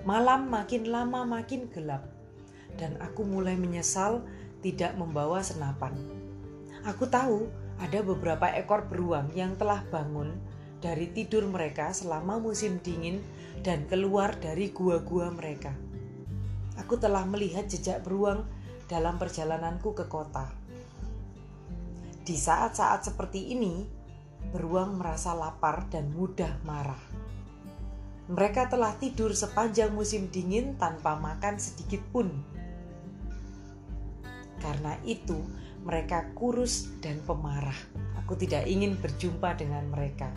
Malam 0.02 0.50
makin 0.50 0.90
lama 0.90 1.22
makin 1.22 1.70
gelap 1.70 2.02
dan 2.82 2.98
aku 2.98 3.22
mulai 3.22 3.54
menyesal 3.54 4.26
tidak 4.66 4.98
membawa 4.98 5.46
senapan. 5.46 5.94
Aku 6.82 7.06
tahu 7.06 7.46
ada 7.78 8.02
beberapa 8.02 8.50
ekor 8.58 8.90
beruang 8.90 9.30
yang 9.38 9.54
telah 9.54 9.86
bangun 9.94 10.34
dari 10.82 11.14
tidur 11.14 11.46
mereka 11.46 11.94
selama 11.94 12.42
musim 12.42 12.82
dingin 12.82 13.22
dan 13.62 13.86
keluar 13.86 14.34
dari 14.42 14.74
gua-gua 14.74 15.30
mereka. 15.30 15.78
Aku 16.82 16.98
telah 16.98 17.22
melihat 17.30 17.70
jejak 17.70 18.02
beruang 18.02 18.50
dalam 18.90 19.22
perjalananku 19.22 19.94
ke 19.94 20.10
kota. 20.10 20.61
Di 22.22 22.38
saat-saat 22.38 23.10
seperti 23.10 23.50
ini, 23.50 23.82
beruang 24.54 25.02
merasa 25.02 25.34
lapar 25.34 25.90
dan 25.90 26.14
mudah 26.14 26.54
marah. 26.62 27.02
Mereka 28.30 28.70
telah 28.70 28.94
tidur 29.02 29.34
sepanjang 29.34 29.90
musim 29.90 30.30
dingin 30.30 30.78
tanpa 30.78 31.18
makan 31.18 31.58
sedikit 31.58 32.00
pun. 32.14 32.30
Karena 34.62 34.94
itu, 35.02 35.42
mereka 35.82 36.30
kurus 36.38 36.94
dan 37.02 37.18
pemarah. 37.26 37.76
Aku 38.22 38.38
tidak 38.38 38.70
ingin 38.70 39.02
berjumpa 39.02 39.58
dengan 39.58 39.90
mereka. 39.90 40.30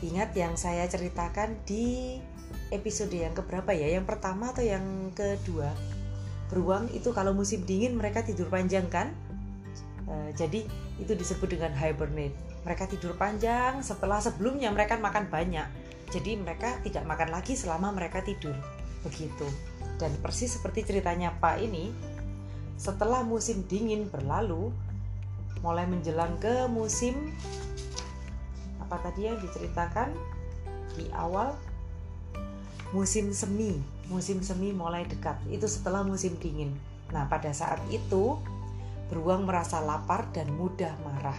Ingat 0.00 0.32
yang 0.32 0.56
saya 0.56 0.88
ceritakan 0.88 1.60
di 1.68 2.16
episode 2.72 3.12
yang 3.12 3.36
keberapa 3.36 3.76
ya? 3.76 3.92
Yang 3.92 4.16
pertama 4.16 4.56
atau 4.56 4.64
yang 4.64 5.12
kedua? 5.12 5.93
Beruang 6.52 6.90
itu 6.92 7.10
kalau 7.10 7.32
musim 7.32 7.64
dingin 7.64 7.96
mereka 7.96 8.20
tidur 8.20 8.48
panjang 8.52 8.86
kan? 8.92 9.12
E, 10.04 10.36
jadi 10.36 10.64
itu 11.00 11.12
disebut 11.12 11.56
dengan 11.56 11.72
hibernate. 11.72 12.36
Mereka 12.64 12.88
tidur 12.88 13.16
panjang 13.16 13.84
setelah 13.84 14.20
sebelumnya 14.20 14.72
mereka 14.72 14.96
makan 15.00 15.28
banyak. 15.28 15.66
Jadi 16.12 16.38
mereka 16.38 16.78
tidak 16.84 17.04
makan 17.08 17.32
lagi 17.32 17.56
selama 17.56 17.90
mereka 17.90 18.20
tidur. 18.22 18.54
Begitu. 19.02 19.48
Dan 19.98 20.14
persis 20.20 20.56
seperti 20.56 20.84
ceritanya 20.84 21.34
Pak 21.38 21.60
ini, 21.60 21.90
setelah 22.74 23.22
musim 23.22 23.62
dingin 23.66 24.10
berlalu, 24.10 24.70
mulai 25.64 25.88
menjelang 25.88 26.36
ke 26.42 26.68
musim 26.68 27.32
apa 28.84 29.00
tadi 29.00 29.32
yang 29.32 29.40
diceritakan 29.40 30.12
di 30.92 31.08
awal 31.16 31.56
musim 32.92 33.32
semi. 33.32 33.93
Musim 34.12 34.44
semi 34.44 34.72
mulai 34.72 35.08
dekat. 35.08 35.40
Itu 35.48 35.64
setelah 35.68 36.04
musim 36.04 36.36
dingin. 36.40 36.76
Nah, 37.12 37.28
pada 37.28 37.52
saat 37.52 37.80
itu 37.88 38.36
beruang 39.08 39.44
merasa 39.44 39.80
lapar 39.84 40.28
dan 40.32 40.48
mudah 40.56 40.92
marah 41.04 41.36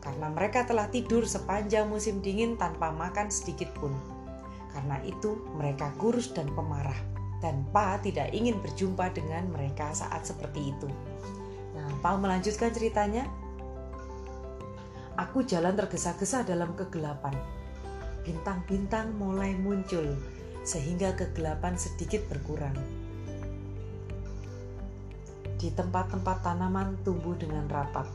karena 0.00 0.32
mereka 0.32 0.64
telah 0.64 0.88
tidur 0.88 1.28
sepanjang 1.28 1.84
musim 1.84 2.24
dingin 2.24 2.56
tanpa 2.56 2.88
makan 2.88 3.28
sedikit 3.28 3.68
pun. 3.76 3.92
Karena 4.72 4.96
itu, 5.04 5.36
mereka 5.60 5.92
kurus 6.00 6.32
dan 6.32 6.48
pemarah 6.56 6.96
dan 7.44 7.64
Pa 7.72 8.00
tidak 8.00 8.32
ingin 8.32 8.60
berjumpa 8.60 9.12
dengan 9.12 9.48
mereka 9.52 9.92
saat 9.92 10.24
seperti 10.24 10.72
itu. 10.72 10.88
Nah, 11.76 11.88
Pa 12.00 12.16
melanjutkan 12.16 12.72
ceritanya. 12.72 13.28
Aku 15.20 15.44
jalan 15.44 15.76
tergesa-gesa 15.76 16.48
dalam 16.48 16.72
kegelapan. 16.72 17.36
Bintang-bintang 18.24 19.12
mulai 19.20 19.52
muncul 19.52 20.16
sehingga 20.70 21.18
kegelapan 21.18 21.74
sedikit 21.74 22.22
berkurang. 22.30 22.78
Di 25.58 25.74
tempat-tempat 25.74 26.46
tanaman 26.46 26.94
tumbuh 27.02 27.34
dengan 27.34 27.66
rapat. 27.66 28.06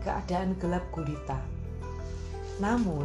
Keadaan 0.00 0.56
gelap 0.56 0.88
gulita. 0.88 1.36
Namun, 2.64 3.04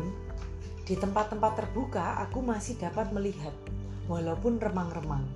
di 0.87 0.95
tempat-tempat 0.95 1.59
terbuka 1.59 2.23
aku 2.23 2.39
masih 2.39 2.79
dapat 2.79 3.11
melihat 3.11 3.51
walaupun 4.07 4.55
remang-remang. 4.55 5.27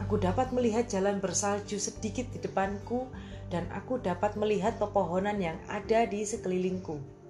Aku 0.00 0.16
dapat 0.16 0.56
melihat 0.56 0.88
jalan 0.88 1.20
bersalju 1.20 1.76
sedikit 1.76 2.24
di 2.32 2.40
depanku 2.40 3.04
dan 3.52 3.68
aku 3.68 4.00
dapat 4.00 4.32
melihat 4.40 4.80
pepohonan 4.80 5.36
yang 5.36 5.60
ada 5.68 6.08
di 6.08 6.24
sekelilingku. 6.24 7.20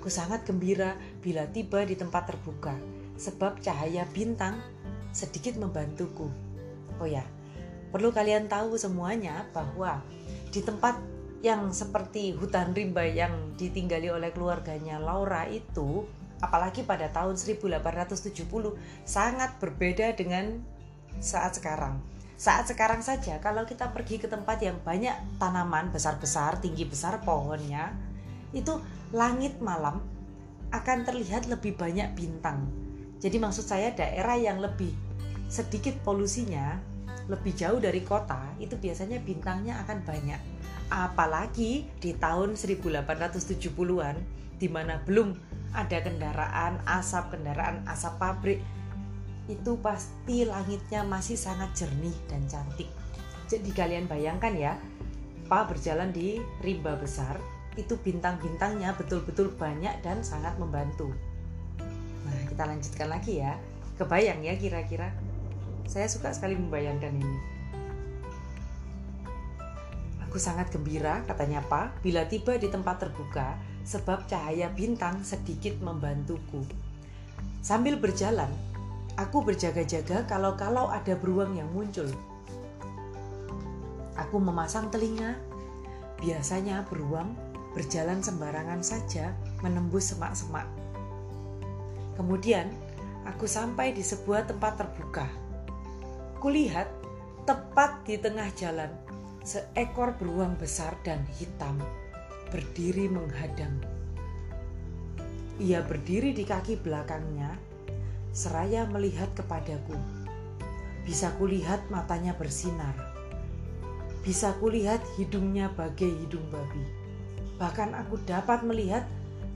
Aku 0.00 0.08
sangat 0.08 0.48
gembira 0.48 0.96
bila 1.26 1.42
tiba 1.50 1.82
di 1.82 1.98
tempat 1.98 2.30
terbuka 2.30 2.78
sebab 3.18 3.58
cahaya 3.58 4.06
bintang 4.14 4.62
sedikit 5.10 5.58
membantuku. 5.58 6.30
Oh 7.02 7.08
ya, 7.10 7.26
perlu 7.90 8.14
kalian 8.14 8.46
tahu 8.46 8.78
semuanya 8.78 9.42
bahwa 9.50 9.98
di 10.54 10.62
tempat 10.62 11.02
yang 11.42 11.74
seperti 11.74 12.30
hutan 12.38 12.70
rimba 12.70 13.02
yang 13.02 13.58
ditinggali 13.58 14.06
oleh 14.06 14.30
keluarganya 14.30 15.02
Laura 15.02 15.50
itu 15.50 16.06
apalagi 16.38 16.86
pada 16.86 17.10
tahun 17.10 17.34
1870 17.34 18.46
sangat 19.02 19.58
berbeda 19.58 20.14
dengan 20.14 20.62
saat 21.18 21.58
sekarang. 21.58 21.98
Saat 22.36 22.68
sekarang 22.70 23.00
saja 23.00 23.40
kalau 23.42 23.66
kita 23.66 23.90
pergi 23.90 24.20
ke 24.20 24.28
tempat 24.28 24.60
yang 24.60 24.76
banyak 24.84 25.16
tanaman 25.40 25.88
besar-besar, 25.88 26.60
tinggi 26.60 26.84
besar 26.84 27.18
pohonnya, 27.24 27.96
itu 28.52 28.76
langit 29.16 29.56
malam 29.64 30.15
akan 30.70 31.06
terlihat 31.06 31.50
lebih 31.50 31.78
banyak 31.78 32.14
bintang. 32.16 32.66
Jadi 33.22 33.36
maksud 33.38 33.66
saya 33.66 33.92
daerah 33.94 34.36
yang 34.38 34.60
lebih 34.60 34.92
sedikit 35.46 35.94
polusinya, 36.02 36.78
lebih 37.30 37.54
jauh 37.54 37.78
dari 37.78 38.02
kota, 38.02 38.54
itu 38.58 38.74
biasanya 38.78 39.22
bintangnya 39.22 39.78
akan 39.86 40.02
banyak. 40.02 40.40
Apalagi 40.90 41.86
di 41.98 42.14
tahun 42.14 42.54
1870-an 42.54 44.16
di 44.56 44.68
mana 44.72 45.00
belum 45.04 45.36
ada 45.76 46.00
kendaraan 46.00 46.80
asap 46.88 47.36
kendaraan 47.36 47.84
asap 47.84 48.16
pabrik 48.16 48.60
itu 49.46 49.78
pasti 49.78 50.48
langitnya 50.48 51.04
masih 51.04 51.36
sangat 51.36 51.70
jernih 51.76 52.16
dan 52.26 52.42
cantik 52.48 52.88
jadi 53.46 53.70
kalian 53.76 54.08
bayangkan 54.08 54.56
ya 54.56 54.74
Pa 55.46 55.62
berjalan 55.62 56.10
di 56.10 56.42
rimba 56.58 56.98
besar 56.98 57.38
itu 57.76 57.94
bintang-bintangnya 58.00 58.96
betul-betul 58.96 59.52
banyak 59.54 60.00
dan 60.00 60.24
sangat 60.24 60.56
membantu 60.56 61.12
nah 62.26 62.40
kita 62.48 62.64
lanjutkan 62.66 63.08
lagi 63.08 63.44
ya 63.44 63.54
kebayang 64.00 64.42
ya 64.44 64.56
kira-kira 64.56 65.12
saya 65.86 66.10
suka 66.10 66.34
sekali 66.34 66.58
membayangkan 66.58 67.14
ini 67.14 67.56
Aku 70.36 70.44
sangat 70.44 70.68
gembira, 70.68 71.24
katanya 71.24 71.64
Pa, 71.64 71.96
bila 72.04 72.28
tiba 72.28 72.60
di 72.60 72.68
tempat 72.68 73.00
terbuka, 73.00 73.56
sebab 73.88 74.28
cahaya 74.28 74.68
bintang 74.68 75.24
sedikit 75.24 75.80
membantuku. 75.80 76.60
Sambil 77.64 77.96
berjalan, 77.96 78.52
aku 79.16 79.40
berjaga-jaga 79.40 80.28
kalau-kalau 80.28 80.92
ada 80.92 81.16
beruang 81.16 81.56
yang 81.56 81.72
muncul. 81.72 82.04
Aku 84.12 84.36
memasang 84.36 84.92
telinga. 84.92 85.40
Biasanya 86.20 86.84
beruang 86.84 87.32
berjalan 87.76 88.24
sembarangan 88.24 88.80
saja 88.80 89.36
menembus 89.60 90.16
semak-semak. 90.16 90.64
Kemudian, 92.16 92.72
aku 93.28 93.44
sampai 93.44 93.92
di 93.92 94.00
sebuah 94.00 94.48
tempat 94.48 94.80
terbuka. 94.80 95.28
Kulihat 96.40 96.88
tepat 97.44 98.08
di 98.08 98.16
tengah 98.16 98.48
jalan 98.56 98.88
seekor 99.44 100.16
beruang 100.16 100.56
besar 100.56 100.96
dan 101.04 101.20
hitam 101.36 101.76
berdiri 102.48 103.12
menghadang. 103.12 103.76
Ia 105.60 105.84
berdiri 105.84 106.32
di 106.32 106.48
kaki 106.48 106.80
belakangnya, 106.80 107.54
seraya 108.32 108.88
melihat 108.88 109.28
kepadaku. 109.36 109.96
Bisa 111.04 111.30
kulihat 111.36 111.86
matanya 111.92 112.32
bersinar. 112.34 112.96
Bisa 114.24 114.56
kulihat 114.58 114.98
hidungnya 115.14 115.70
bagai 115.76 116.10
hidung 116.10 116.44
babi. 116.50 116.95
Bahkan 117.56 117.96
aku 117.96 118.20
dapat 118.24 118.64
melihat 118.64 119.04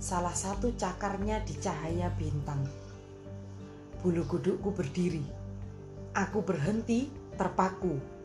salah 0.00 0.34
satu 0.34 0.72
cakarnya 0.76 1.44
di 1.44 1.54
cahaya 1.60 2.08
bintang. 2.16 2.64
Bulu 4.00 4.24
kudukku 4.24 4.72
berdiri. 4.72 5.22
Aku 6.16 6.42
berhenti 6.42 7.12
terpaku 7.36 8.20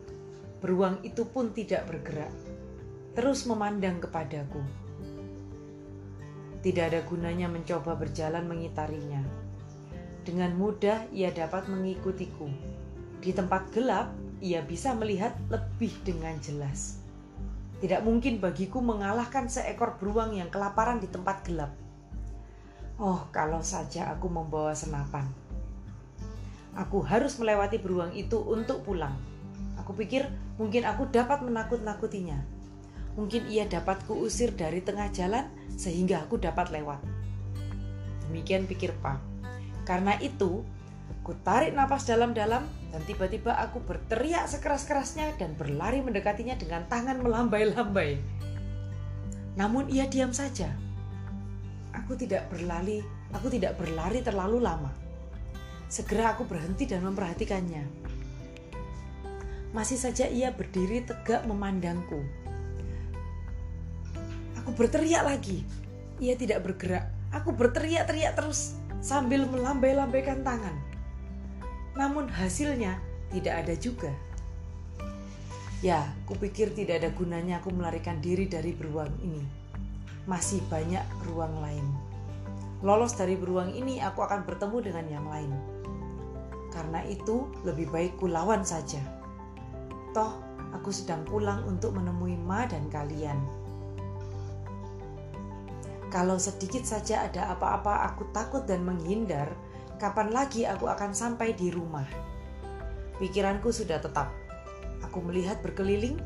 Beruang 0.65 0.97
itu 1.05 1.29
pun 1.29 1.53
tidak 1.53 1.85
bergerak, 1.85 2.33
terus 3.13 3.45
memandang 3.45 4.01
kepadaku. 4.01 4.65
Tidak 6.65 6.85
ada 6.89 7.05
gunanya 7.05 7.45
mencoba 7.45 7.93
berjalan 7.93 8.49
mengitarinya. 8.49 9.21
Dengan 10.25 10.57
mudah 10.57 11.05
ia 11.13 11.29
dapat 11.29 11.69
mengikutiku. 11.69 12.49
Di 13.21 13.29
tempat 13.29 13.69
gelap, 13.77 14.09
ia 14.41 14.65
bisa 14.65 14.97
melihat 14.97 15.38
lebih 15.53 15.93
dengan 16.01 16.33
jelas. 16.41 16.97
Tidak 17.83 18.01
mungkin 18.01 18.39
bagiku 18.39 18.79
mengalahkan 18.79 19.51
seekor 19.51 19.99
beruang 19.99 20.35
yang 20.35 20.47
kelaparan 20.47 21.03
di 21.03 21.11
tempat 21.11 21.43
gelap. 21.43 21.75
Oh, 22.95 23.27
kalau 23.35 23.59
saja 23.59 24.15
aku 24.15 24.31
membawa 24.31 24.71
senapan. 24.71 25.27
Aku 26.75 27.03
harus 27.03 27.35
melewati 27.35 27.79
beruang 27.79 28.15
itu 28.15 28.39
untuk 28.39 28.83
pulang. 28.88 29.15
Aku 29.79 29.91
pikir 29.91 30.27
mungkin 30.55 30.88
aku 30.88 31.07
dapat 31.11 31.43
menakut-nakutinya. 31.43 32.39
Mungkin 33.15 33.47
ia 33.47 33.63
dapat 33.67 34.03
kuusir 34.07 34.51
dari 34.55 34.83
tengah 34.83 35.07
jalan 35.11 35.47
sehingga 35.75 36.23
aku 36.23 36.39
dapat 36.39 36.71
lewat. 36.71 36.99
Demikian 38.27 38.67
pikir 38.67 38.91
Pak. 38.99 39.19
Karena 39.88 40.19
itu, 40.19 40.67
ku 41.26 41.34
tarik 41.41 41.74
napas 41.74 42.06
dalam-dalam 42.06 42.62
dan 42.94 43.02
tiba-tiba 43.10 43.58
aku 43.58 43.82
berteriak 43.82 44.46
sekeras-kerasnya 44.46 45.34
dan 45.41 45.58
berlari 45.58 46.06
mendekatinya 46.06 46.54
dengan 46.54 46.86
tangan 46.86 47.18
melambai-lambai. 47.26 48.22
Namun 49.58 49.89
ia 49.89 50.06
diam 50.06 50.30
saja. 50.30 50.70
Aku 51.98 52.13
tidak 52.13 52.46
berlari, 52.54 53.02
aku 53.34 53.50
tidak 53.50 53.74
berlari 53.82 54.22
terlalu 54.22 54.62
lama. 54.62 54.94
Segera 55.89 56.38
aku 56.38 56.46
berhenti 56.46 56.86
dan 56.86 57.02
memperhatikannya. 57.02 57.84
Masih 59.74 60.00
saja 60.00 60.30
ia 60.30 60.54
berdiri 60.54 61.04
tegak 61.04 61.44
memandangku. 61.50 62.22
Aku 64.62 64.72
berteriak 64.78 65.26
lagi. 65.26 65.68
Ia 66.22 66.38
tidak 66.39 66.63
bergerak. 66.63 67.12
Aku 67.36 67.52
berteriak-teriak 67.52 68.39
terus 68.39 68.80
sambil 69.04 69.44
melambai-lambaikan 69.46 70.41
tangan. 70.48 70.94
Namun 71.95 72.27
hasilnya 72.27 72.99
tidak 73.31 73.65
ada 73.65 73.73
juga. 73.79 74.12
Ya, 75.84 76.08
kupikir 76.27 76.71
tidak 76.71 77.03
ada 77.03 77.10
gunanya 77.12 77.60
aku 77.63 77.71
melarikan 77.71 78.19
diri 78.19 78.47
dari 78.47 78.75
beruang 78.75 79.12
ini. 79.23 79.43
Masih 80.27 80.63
banyak 80.67 81.03
ruang 81.27 81.62
lain. 81.63 81.86
Lolos 82.84 83.15
dari 83.15 83.39
beruang 83.39 83.71
ini, 83.71 84.03
aku 84.03 84.23
akan 84.23 84.43
bertemu 84.43 84.77
dengan 84.84 85.05
yang 85.08 85.25
lain. 85.31 85.51
Karena 86.75 86.99
itu, 87.08 87.47
lebih 87.63 87.88
baik 87.91 88.19
ku 88.19 88.27
lawan 88.27 88.67
saja. 88.67 88.99
Toh, 90.12 90.41
aku 90.75 90.91
sedang 90.91 91.23
pulang 91.23 91.63
untuk 91.63 91.95
menemui 91.95 92.36
Ma 92.36 92.67
dan 92.67 92.91
kalian. 92.91 93.39
Kalau 96.12 96.39
sedikit 96.39 96.88
saja 96.88 97.27
ada 97.27 97.51
apa-apa 97.51 98.08
aku 98.12 98.27
takut 98.31 98.63
dan 98.63 98.88
menghindar, 98.88 99.51
kapan 99.95 100.31
lagi 100.36 100.67
aku 100.67 100.91
akan 100.91 101.15
sampai 101.15 101.55
di 101.55 101.71
rumah? 101.71 102.05
Pikiranku 103.15 103.71
sudah 103.71 104.03
tetap. 104.03 104.31
Aku 105.08 105.23
melihat 105.23 105.63
berkeliling, 105.63 106.19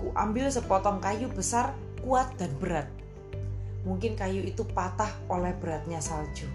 ku 0.00 0.08
ambil 0.16 0.48
sepotong 0.48 1.00
kayu 1.04 1.28
besar, 1.28 1.76
kuat 2.00 2.32
dan 2.40 2.52
berat. 2.56 2.88
Mungkin 3.84 4.16
kayu 4.16 4.40
itu 4.40 4.64
patah 4.64 5.12
oleh 5.28 5.52
beratnya 5.60 6.00
salju. 6.00 6.48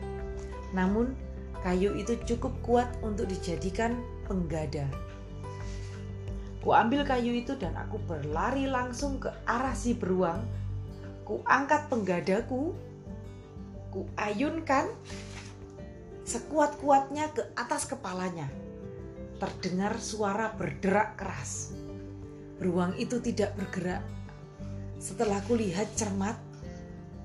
Namun, 0.73 1.13
kayu 1.61 1.93
itu 1.93 2.17
cukup 2.25 2.53
kuat 2.65 2.89
untuk 3.05 3.29
dijadikan 3.29 4.01
penggada. 4.25 4.89
Ku 6.59 6.73
ambil 6.73 7.05
kayu 7.05 7.37
itu 7.37 7.53
dan 7.55 7.77
aku 7.77 8.01
berlari 8.03 8.65
langsung 8.65 9.21
ke 9.21 9.29
arah 9.45 9.77
si 9.77 9.93
beruang. 9.93 10.41
Ku 11.23 11.45
angkat 11.45 11.85
penggadaku, 11.93 12.73
ku 13.93 14.01
ayunkan 14.17 14.89
sekuat-kuatnya 16.29 17.33
ke 17.33 17.41
atas 17.57 17.89
kepalanya. 17.89 18.45
Terdengar 19.41 19.97
suara 19.97 20.53
berderak 20.53 21.17
keras. 21.17 21.73
Beruang 22.61 22.93
itu 23.01 23.17
tidak 23.17 23.57
bergerak. 23.57 24.05
Setelah 25.01 25.41
kulihat 25.49 25.89
cermat, 25.97 26.37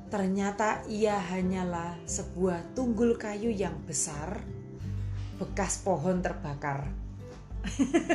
ternyata 0.08 0.80
ia 0.88 1.20
hanyalah 1.20 2.00
sebuah 2.08 2.72
tunggul 2.72 3.20
kayu 3.20 3.52
yang 3.52 3.76
besar 3.84 4.40
bekas 5.34 5.82
pohon 5.82 6.22
terbakar. 6.22 6.86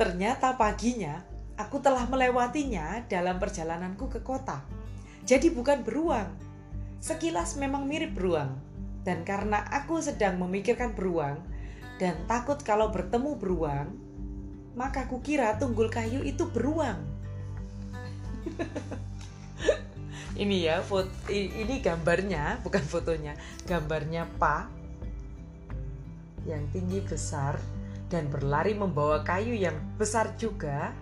Ternyata 0.00 0.54
paginya 0.54 1.26
aku 1.58 1.82
telah 1.82 2.06
melewatinya 2.06 3.02
dalam 3.10 3.42
perjalananku 3.42 4.06
ke 4.06 4.22
kota. 4.22 4.62
Jadi 5.26 5.50
bukan 5.50 5.82
beruang. 5.82 6.47
Sekilas 6.98 7.54
memang 7.58 7.86
mirip 7.86 8.14
beruang. 8.14 8.58
Dan 9.06 9.24
karena 9.24 9.64
aku 9.72 10.04
sedang 10.04 10.36
memikirkan 10.36 10.92
beruang 10.92 11.40
dan 11.96 12.14
takut 12.28 12.60
kalau 12.60 12.92
bertemu 12.92 13.40
beruang, 13.40 13.88
maka 14.76 15.08
kukira 15.08 15.56
tunggul 15.56 15.88
kayu 15.88 16.20
itu 16.22 16.44
beruang. 16.52 17.00
ini 20.38 20.70
ya 20.70 20.78
foto 20.86 21.10
ini 21.34 21.82
gambarnya 21.82 22.62
bukan 22.62 22.80
fotonya 22.86 23.34
gambarnya 23.66 24.24
pak 24.38 24.70
yang 26.46 26.62
tinggi 26.70 27.02
besar 27.02 27.58
dan 28.08 28.30
berlari 28.30 28.72
membawa 28.72 29.20
kayu 29.26 29.52
yang 29.52 29.76
besar 29.98 30.32
juga 30.38 30.94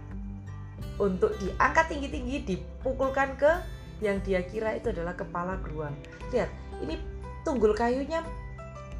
untuk 0.96 1.36
diangkat 1.38 1.92
tinggi-tinggi 1.92 2.36
dipukulkan 2.48 3.36
ke 3.36 3.52
yang 4.00 4.20
dia 4.20 4.44
kira 4.44 4.76
itu 4.76 4.92
adalah 4.92 5.16
kepala 5.16 5.56
beruang. 5.60 5.94
Lihat, 6.32 6.50
ini 6.84 7.00
tunggul 7.42 7.72
kayunya 7.72 8.20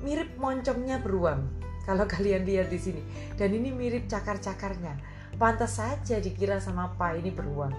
mirip 0.01 0.33
moncongnya 0.41 1.01
beruang. 1.01 1.45
Kalau 1.85 2.05
kalian 2.13 2.45
lihat 2.49 2.73
di 2.73 2.79
sini, 2.81 3.03
dan 3.37 3.53
ini 3.53 3.71
mirip 3.71 4.09
cakar-cakarnya. 4.09 4.97
Pantas 5.37 5.77
saja 5.77 6.17
dikira 6.17 6.57
sama 6.57 6.89
apa 6.89 7.13
ini 7.13 7.29
beruang. 7.29 7.75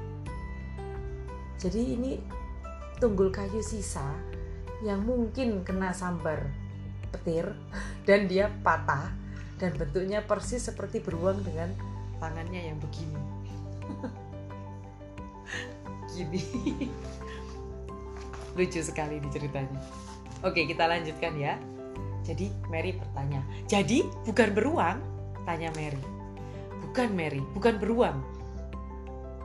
Jadi 1.58 1.97
ini 1.97 2.21
tunggul 3.01 3.34
kayu 3.34 3.65
sisa 3.65 4.06
yang 4.86 5.01
mungkin 5.01 5.65
kena 5.65 5.89
sambar 5.89 6.45
petir 7.10 7.49
dan 8.08 8.30
dia 8.30 8.53
patah 8.62 9.10
dan 9.58 9.73
bentuknya 9.73 10.21
persis 10.21 10.62
seperti 10.62 11.01
beruang 11.01 11.41
dengan 11.41 11.73
tangannya 12.21 12.69
yang 12.69 12.77
begini. 12.77 13.26
Gini. 16.17 16.41
Lucu 18.58 18.82
sekali 18.82 19.21
di 19.21 19.30
ceritanya. 19.30 19.77
Oke, 20.41 20.65
kita 20.65 20.89
lanjutkan 20.89 21.38
ya. 21.38 21.62
Jadi 22.25 22.49
Mary 22.73 22.97
bertanya, 22.97 23.45
"Jadi 23.69 24.03
bukan 24.25 24.49
beruang?" 24.51 24.97
Tanya 25.45 25.71
Mary. 25.77 26.01
Bukan 26.84 27.13
Mary, 27.13 27.39
bukan 27.53 27.77
beruang. 27.80 28.19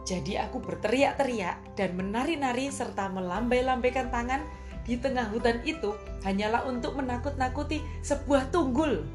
Jadi 0.02 0.34
aku 0.34 0.58
berteriak-teriak 0.58 1.78
dan 1.78 1.94
menari-nari 1.94 2.74
serta 2.74 3.06
melambai-lambaikan 3.06 4.10
tangan 4.10 4.42
di 4.82 4.98
tengah 4.98 5.30
hutan 5.30 5.62
itu 5.62 5.94
hanyalah 6.26 6.66
untuk 6.66 6.98
menakut-nakuti 6.98 7.78
sebuah 8.02 8.50
tunggul. 8.50 9.06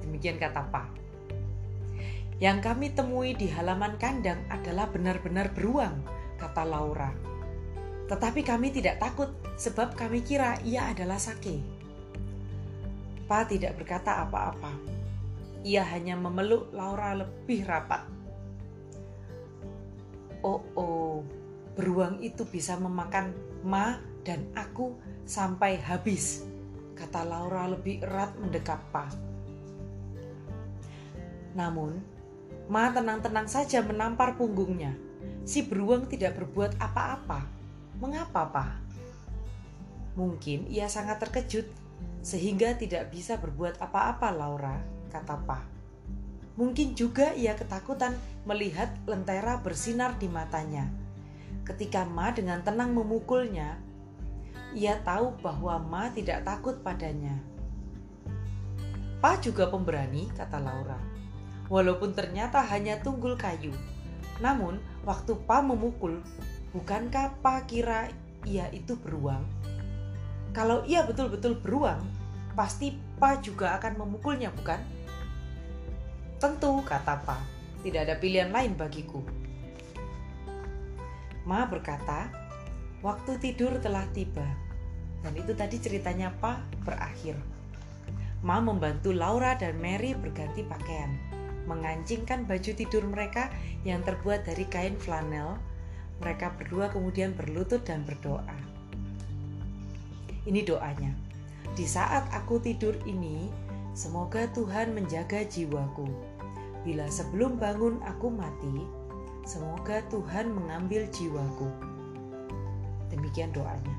Demikian 0.00 0.40
kata 0.40 0.64
Pa. 0.72 0.88
Yang 2.40 2.58
kami 2.64 2.86
temui 2.96 3.36
di 3.36 3.46
halaman 3.52 4.00
kandang 4.00 4.40
adalah 4.48 4.88
benar-benar 4.88 5.52
beruang, 5.52 6.00
kata 6.38 6.62
Laura. 6.66 7.10
Tetapi 8.04 8.40
kami 8.44 8.68
tidak 8.74 9.00
takut 9.00 9.32
sebab 9.56 9.96
kami 9.96 10.20
kira 10.20 10.60
ia 10.66 10.92
adalah 10.92 11.16
Sake. 11.16 11.60
Pa 13.24 13.48
tidak 13.48 13.80
berkata 13.80 14.20
apa-apa. 14.20 14.72
Ia 15.64 15.80
hanya 15.88 16.12
memeluk 16.20 16.68
Laura 16.76 17.16
lebih 17.16 17.64
rapat. 17.64 18.04
Oh 20.44 20.60
oh, 20.76 21.24
beruang 21.72 22.20
itu 22.20 22.44
bisa 22.44 22.76
memakan 22.76 23.32
Ma 23.64 23.96
dan 24.28 24.44
aku 24.52 24.92
sampai 25.24 25.80
habis, 25.80 26.44
kata 26.92 27.24
Laura 27.24 27.64
lebih 27.72 28.04
erat 28.04 28.36
mendekap 28.36 28.80
Pa. 28.92 29.08
Namun, 31.56 31.96
Ma 32.68 32.92
tenang-tenang 32.92 33.48
saja 33.48 33.80
menampar 33.80 34.36
punggungnya. 34.36 35.03
Si 35.44 35.60
beruang 35.60 36.08
tidak 36.08 36.40
berbuat 36.40 36.80
apa-apa. 36.80 37.44
Mengapa, 38.00 38.48
Pa? 38.48 38.66
Mungkin 40.16 40.66
ia 40.72 40.88
sangat 40.88 41.20
terkejut 41.20 41.68
sehingga 42.24 42.72
tidak 42.80 43.12
bisa 43.12 43.36
berbuat 43.36 43.76
apa-apa, 43.76 44.32
Laura, 44.32 44.80
kata 45.12 45.36
Pa. 45.44 45.60
Mungkin 46.56 46.96
juga 46.96 47.36
ia 47.36 47.52
ketakutan 47.52 48.16
melihat 48.48 48.88
lentera 49.04 49.60
bersinar 49.60 50.16
di 50.16 50.30
matanya. 50.30 50.88
Ketika 51.66 52.08
Ma 52.08 52.32
dengan 52.32 52.64
tenang 52.64 52.96
memukulnya, 52.96 53.76
ia 54.72 54.96
tahu 55.04 55.36
bahwa 55.44 55.76
Ma 55.82 56.08
tidak 56.14 56.46
takut 56.46 56.80
padanya. 56.80 57.36
Pa 59.20 59.36
juga 59.40 59.68
pemberani, 59.68 60.28
kata 60.32 60.60
Laura. 60.60 61.00
Walaupun 61.68 62.12
ternyata 62.12 62.60
hanya 62.60 63.00
tunggul 63.00 63.36
kayu. 63.40 63.72
Namun, 64.38 64.76
waktu 65.04 65.36
Pa 65.44 65.60
memukul, 65.60 66.24
bukankah 66.72 67.38
Pa 67.44 67.62
kira 67.68 68.08
ia 68.48 68.68
itu 68.72 68.96
beruang? 68.96 69.44
Kalau 70.56 70.82
ia 70.88 71.04
betul-betul 71.04 71.60
beruang, 71.60 72.00
pasti 72.56 72.96
Pa 73.20 73.38
juga 73.38 73.76
akan 73.78 74.00
memukulnya, 74.00 74.50
bukan? 74.56 74.80
Tentu, 76.40 76.80
kata 76.82 77.20
Pa, 77.22 77.38
tidak 77.84 78.10
ada 78.10 78.14
pilihan 78.16 78.50
lain 78.50 78.74
bagiku. 78.74 79.20
Ma 81.44 81.68
berkata, 81.68 82.32
waktu 83.04 83.36
tidur 83.36 83.76
telah 83.84 84.08
tiba. 84.16 84.44
Dan 85.24 85.36
itu 85.40 85.56
tadi 85.56 85.80
ceritanya 85.80 86.32
Pa 86.40 86.60
berakhir. 86.84 87.36
Ma 88.44 88.60
membantu 88.60 89.12
Laura 89.12 89.56
dan 89.56 89.80
Mary 89.80 90.12
berganti 90.12 90.64
pakaian, 90.64 91.16
mengancingkan 91.64 92.44
baju 92.44 92.72
tidur 92.76 93.04
mereka 93.08 93.52
yang 93.82 94.04
terbuat 94.04 94.44
dari 94.48 94.64
kain 94.68 94.96
flanel. 95.00 95.56
Mereka 96.22 96.56
berdua 96.60 96.88
kemudian 96.92 97.34
berlutut 97.34 97.82
dan 97.82 98.06
berdoa. 98.06 98.56
Ini 100.44 100.60
doanya. 100.62 101.12
Di 101.74 101.88
saat 101.88 102.30
aku 102.30 102.62
tidur 102.62 102.94
ini, 103.08 103.50
Semoga 103.94 104.50
Tuhan 104.50 104.90
menjaga 104.90 105.46
jiwaku. 105.46 106.10
Bila 106.82 107.06
sebelum 107.06 107.62
bangun 107.62 108.02
aku 108.02 108.26
mati, 108.26 108.82
semoga 109.46 110.02
Tuhan 110.10 110.50
mengambil 110.50 111.06
jiwaku. 111.14 111.70
Demikian 113.14 113.54
doanya. 113.54 113.94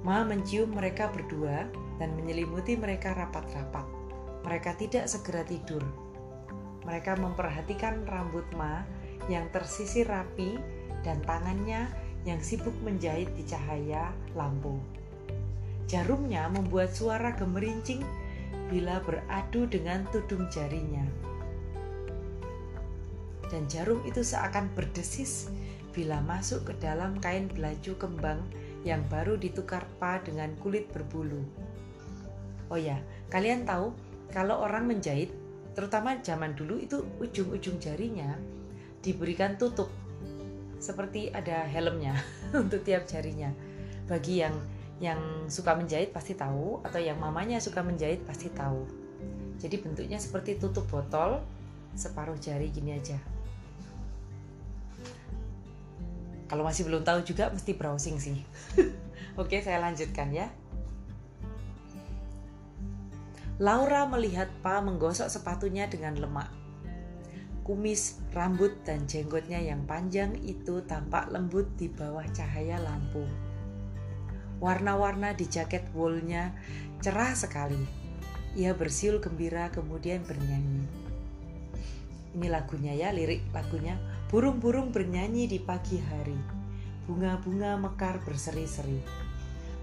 Ma 0.00 0.24
mencium 0.24 0.72
mereka 0.72 1.12
berdua 1.12 1.68
dan 2.00 2.16
menyelimuti 2.16 2.80
mereka 2.80 3.12
rapat-rapat. 3.12 3.84
Mereka 4.46 4.78
tidak 4.78 5.10
segera 5.10 5.42
tidur. 5.42 5.82
Mereka 6.86 7.18
memperhatikan 7.18 8.06
rambut 8.06 8.46
Ma 8.54 8.86
yang 9.26 9.50
tersisir 9.50 10.06
rapi 10.06 10.54
dan 11.02 11.18
tangannya 11.26 11.90
yang 12.22 12.38
sibuk 12.38 12.74
menjahit 12.86 13.26
di 13.34 13.42
cahaya 13.42 14.14
lampu. 14.38 14.78
Jarumnya 15.90 16.46
membuat 16.46 16.94
suara 16.94 17.34
gemerincing 17.34 18.06
bila 18.70 19.02
beradu 19.02 19.66
dengan 19.66 20.06
tudung 20.14 20.46
jarinya. 20.50 21.06
Dan 23.46 23.70
jarum 23.70 24.02
itu 24.02 24.26
seakan 24.26 24.70
berdesis 24.74 25.50
bila 25.94 26.18
masuk 26.22 26.70
ke 26.70 26.74
dalam 26.82 27.18
kain 27.22 27.46
belaju 27.46 27.94
kembang 27.98 28.42
yang 28.82 29.02
baru 29.06 29.38
ditukar 29.38 29.86
pa 30.02 30.18
dengan 30.22 30.54
kulit 30.58 30.90
berbulu. 30.90 31.42
Oh 32.66 32.78
ya, 32.78 32.98
kalian 33.30 33.62
tahu 33.62 33.94
kalau 34.32 34.62
orang 34.62 34.90
menjahit, 34.90 35.30
terutama 35.76 36.18
zaman 36.20 36.56
dulu 36.56 36.80
itu 36.80 37.04
ujung-ujung 37.20 37.78
jarinya 37.78 38.34
diberikan 39.04 39.54
tutup. 39.60 39.92
Seperti 40.76 41.30
ada 41.30 41.64
helmnya 41.64 42.16
untuk 42.62 42.82
tiap 42.82 43.06
jarinya. 43.06 43.50
Bagi 44.06 44.42
yang 44.42 44.54
yang 44.96 45.20
suka 45.52 45.76
menjahit 45.76 46.08
pasti 46.08 46.32
tahu 46.32 46.80
atau 46.80 46.96
yang 46.96 47.20
mamanya 47.20 47.60
suka 47.60 47.84
menjahit 47.84 48.24
pasti 48.24 48.48
tahu. 48.48 48.88
Jadi 49.60 49.76
bentuknya 49.80 50.16
seperti 50.16 50.56
tutup 50.56 50.88
botol 50.88 51.44
separuh 51.96 52.36
jari 52.40 52.72
gini 52.72 52.96
aja. 52.96 53.16
Kalau 56.46 56.62
masih 56.62 56.86
belum 56.86 57.02
tahu 57.02 57.26
juga 57.26 57.50
mesti 57.50 57.74
browsing 57.74 58.16
sih. 58.22 58.38
Oke 59.40 59.60
saya 59.60 59.82
lanjutkan 59.84 60.32
ya 60.32 60.48
Laura 63.56 64.04
melihat 64.04 64.52
Pa 64.60 64.84
menggosok 64.84 65.32
sepatunya 65.32 65.88
dengan 65.88 66.12
lemak. 66.20 66.52
Kumis, 67.64 68.20
rambut, 68.36 68.84
dan 68.84 69.08
jenggotnya 69.08 69.56
yang 69.56 69.88
panjang 69.88 70.36
itu 70.44 70.84
tampak 70.84 71.32
lembut 71.32 71.64
di 71.80 71.88
bawah 71.88 72.28
cahaya 72.36 72.76
lampu. 72.76 73.24
Warna-warna 74.60 75.32
di 75.32 75.48
jaket 75.48 75.88
woolnya 75.96 76.52
cerah 77.00 77.32
sekali. 77.32 77.80
Ia 78.60 78.76
bersiul 78.76 79.24
gembira 79.24 79.72
kemudian 79.72 80.20
bernyanyi. 80.28 80.84
Ini 82.36 82.52
lagunya 82.52 82.92
ya, 82.92 83.08
lirik 83.08 83.40
lagunya. 83.56 83.96
Burung-burung 84.28 84.92
bernyanyi 84.92 85.48
di 85.48 85.64
pagi 85.64 85.96
hari. 85.96 86.36
Bunga-bunga 87.08 87.80
mekar 87.80 88.20
berseri-seri. 88.20 89.00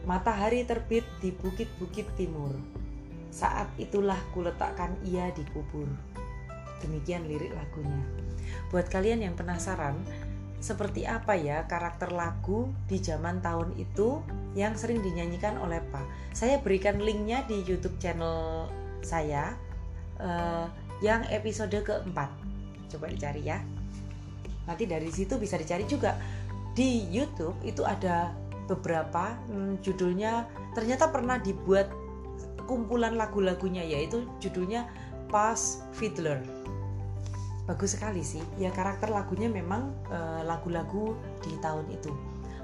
Matahari 0.05 0.61
terbit 0.61 1.09
di 1.25 1.33
bukit-bukit 1.33 2.05
timur. 2.13 2.53
Saat 3.33 3.73
itulah 3.81 4.21
kuletakkan 4.37 4.93
ia 5.01 5.33
di 5.33 5.41
kubur. 5.49 5.89
Demikian 6.85 7.25
lirik 7.25 7.49
lagunya. 7.57 8.05
Buat 8.69 8.93
kalian 8.93 9.25
yang 9.25 9.33
penasaran, 9.33 9.97
seperti 10.61 11.09
apa 11.09 11.33
ya 11.33 11.65
karakter 11.65 12.13
lagu 12.13 12.69
di 12.85 13.01
zaman 13.01 13.41
tahun 13.41 13.73
itu 13.81 14.21
yang 14.53 14.77
sering 14.77 15.01
dinyanyikan 15.01 15.57
oleh 15.57 15.81
Pa. 15.89 16.05
Saya 16.29 16.61
berikan 16.61 17.01
linknya 17.01 17.41
di 17.49 17.65
YouTube 17.65 17.97
channel 17.97 18.69
saya 19.01 19.57
uh, 20.21 20.69
yang 21.01 21.25
episode 21.33 21.73
keempat. 21.73 22.29
Coba 22.93 23.09
dicari 23.09 23.49
ya. 23.49 23.57
Nanti 24.69 24.85
dari 24.85 25.09
situ 25.09 25.41
bisa 25.41 25.57
dicari 25.57 25.89
juga 25.89 26.15
di 26.77 27.09
YouTube 27.09 27.57
itu 27.65 27.81
ada 27.81 28.31
beberapa 28.69 29.35
hmm, 29.51 29.83
judulnya 29.83 30.47
ternyata 30.71 31.11
pernah 31.11 31.35
dibuat 31.37 32.02
kumpulan 32.65 33.15
lagu-lagunya 33.15 33.83
yaitu 33.83 34.27
judulnya 34.39 34.87
Pass 35.33 35.81
Fiddler. 35.97 36.41
Bagus 37.63 37.95
sekali 37.95 38.21
sih. 38.21 38.43
Ya 38.59 38.69
karakter 38.69 39.07
lagunya 39.09 39.47
memang 39.47 39.95
eh, 40.11 40.41
lagu-lagu 40.43 41.15
uh, 41.15 41.41
di 41.41 41.55
tahun 41.63 41.87
itu. 41.89 42.11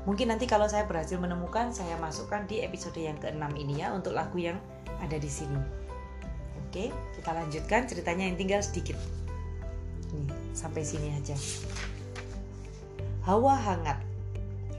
Mungkin 0.03 0.31
nanti 0.31 0.47
kalau 0.47 0.67
saya 0.67 0.83
berhasil 0.87 1.15
menemukan 1.19 1.71
saya 1.71 1.95
masukkan 1.99 2.43
di 2.47 2.63
episode 2.63 2.95
yang 2.99 3.15
keenam 3.19 3.51
ini 3.55 3.83
ya 3.83 3.95
untuk 3.95 4.15
lagu 4.15 4.37
yang 4.37 4.59
ada 4.99 5.15
di 5.15 5.27
sini. 5.31 5.59
Oke 6.61 6.91
kita 7.15 7.31
lanjutkan 7.31 7.87
ceritanya 7.87 8.27
yang 8.27 8.37
tinggal 8.37 8.61
sedikit. 8.61 8.99
Nih 10.13 10.29
sampai 10.51 10.83
sini 10.83 11.15
aja. 11.15 11.35
Hawa 13.23 13.55
hangat 13.55 13.99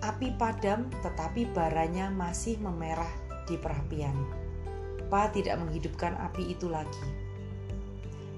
api 0.01 0.33
padam 0.37 0.89
tetapi 1.05 1.49
baranya 1.53 2.09
masih 2.09 2.57
memerah 2.61 3.11
di 3.45 3.61
perapian 3.61 4.40
Pa 5.11 5.27
tidak 5.35 5.59
menghidupkan 5.59 6.15
api 6.17 6.55
itu 6.55 6.71
lagi 6.71 7.31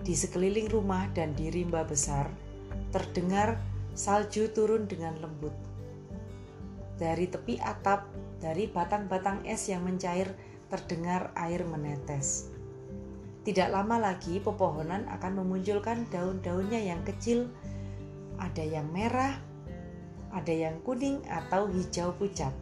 di 0.03 0.19
sekeliling 0.19 0.67
rumah 0.67 1.07
dan 1.15 1.31
di 1.39 1.47
rimba 1.49 1.87
besar, 1.87 2.27
terdengar 2.91 3.63
salju 3.95 4.51
turun 4.51 4.91
dengan 4.91 5.15
lembut. 5.23 5.55
Dari 6.99 7.31
tepi 7.31 7.63
atap, 7.63 8.11
dari 8.43 8.67
batang-batang 8.67 9.47
es 9.47 9.71
yang 9.71 9.87
mencair, 9.87 10.35
terdengar 10.67 11.31
air 11.39 11.63
menetes. 11.63 12.51
Tidak 13.43 13.71
lama 13.71 13.99
lagi 13.99 14.39
pepohonan 14.39 15.07
akan 15.11 15.43
memunculkan 15.43 16.07
daun-daunnya 16.11 16.79
yang 16.83 17.03
kecil, 17.07 17.51
ada 18.39 18.63
yang 18.63 18.87
merah, 18.91 19.39
ada 20.35 20.51
yang 20.51 20.79
kuning 20.83 21.23
atau 21.31 21.71
hijau 21.71 22.15
pucat. 22.19 22.55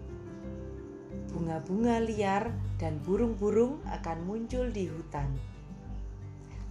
Bunga-bunga 1.33 2.01
liar 2.05 2.53
dan 2.81 2.97
burung-burung 3.05 3.85
akan 3.93 4.25
muncul 4.25 4.73
di 4.73 4.89
hutan. 4.89 5.29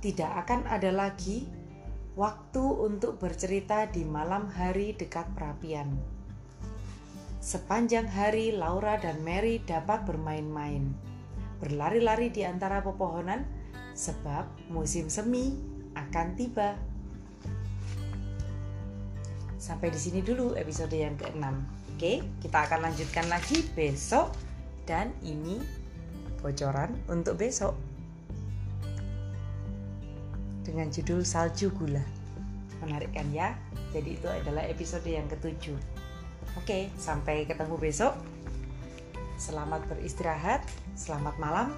Tidak 0.02 0.32
akan 0.42 0.66
ada 0.66 0.90
lagi 0.90 1.46
waktu 2.18 2.66
untuk 2.66 3.22
bercerita 3.22 3.86
di 3.86 4.02
malam 4.02 4.50
hari 4.50 4.98
dekat 4.98 5.30
perapian. 5.38 5.94
Sepanjang 7.40 8.10
hari, 8.10 8.52
Laura 8.52 8.98
dan 8.98 9.22
Mary 9.22 9.62
dapat 9.64 10.04
bermain-main, 10.04 10.92
berlari-lari 11.62 12.34
di 12.34 12.44
antara 12.44 12.84
pepohonan, 12.84 13.46
sebab 13.94 14.50
musim 14.68 15.08
semi 15.08 15.56
akan 15.96 16.28
tiba. 16.36 16.76
Sampai 19.56 19.94
di 19.94 20.00
sini 20.02 20.20
dulu 20.20 20.58
episode 20.58 20.92
yang 20.92 21.16
ke-6. 21.16 21.46
Oke, 21.96 22.24
kita 22.44 22.64
akan 22.68 22.92
lanjutkan 22.92 23.28
lagi 23.28 23.64
besok 23.76 24.32
dan 24.88 25.12
ini 25.24 25.79
bocoran 26.40 26.96
untuk 27.12 27.36
besok 27.40 27.76
dengan 30.70 30.94
judul 30.94 31.26
Salju 31.26 31.74
Gula. 31.74 32.04
Menarik 32.86 33.12
kan 33.12 33.28
ya? 33.34 33.58
Jadi 33.90 34.22
itu 34.22 34.28
adalah 34.30 34.64
episode 34.70 35.04
yang 35.10 35.26
ketujuh. 35.26 35.76
Oke, 36.56 36.94
sampai 36.96 37.50
ketemu 37.50 37.76
besok. 37.76 38.14
Selamat 39.42 39.82
beristirahat, 39.90 40.62
selamat 40.94 41.36
malam. 41.42 41.74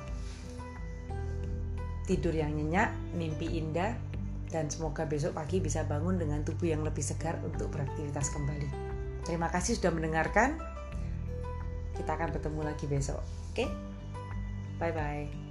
Tidur 2.06 2.36
yang 2.36 2.52
nyenyak, 2.52 2.91
mimpi 3.15 3.62
indah, 3.62 3.95
dan 4.52 4.67
semoga 4.67 5.08
besok 5.08 5.39
pagi 5.39 5.63
bisa 5.63 5.88
bangun 5.88 6.19
dengan 6.19 6.43
tubuh 6.43 6.67
yang 6.67 6.84
lebih 6.84 7.02
segar 7.06 7.39
untuk 7.47 7.71
beraktivitas 7.71 8.36
kembali. 8.36 8.67
Terima 9.24 9.47
kasih 9.47 9.80
sudah 9.80 9.95
mendengarkan. 9.95 10.60
Kita 11.95 12.17
akan 12.17 12.30
bertemu 12.36 12.62
lagi 12.65 12.86
besok. 12.89 13.21
Oke? 13.54 13.90
Bye 14.82 14.91
bye. 14.91 15.51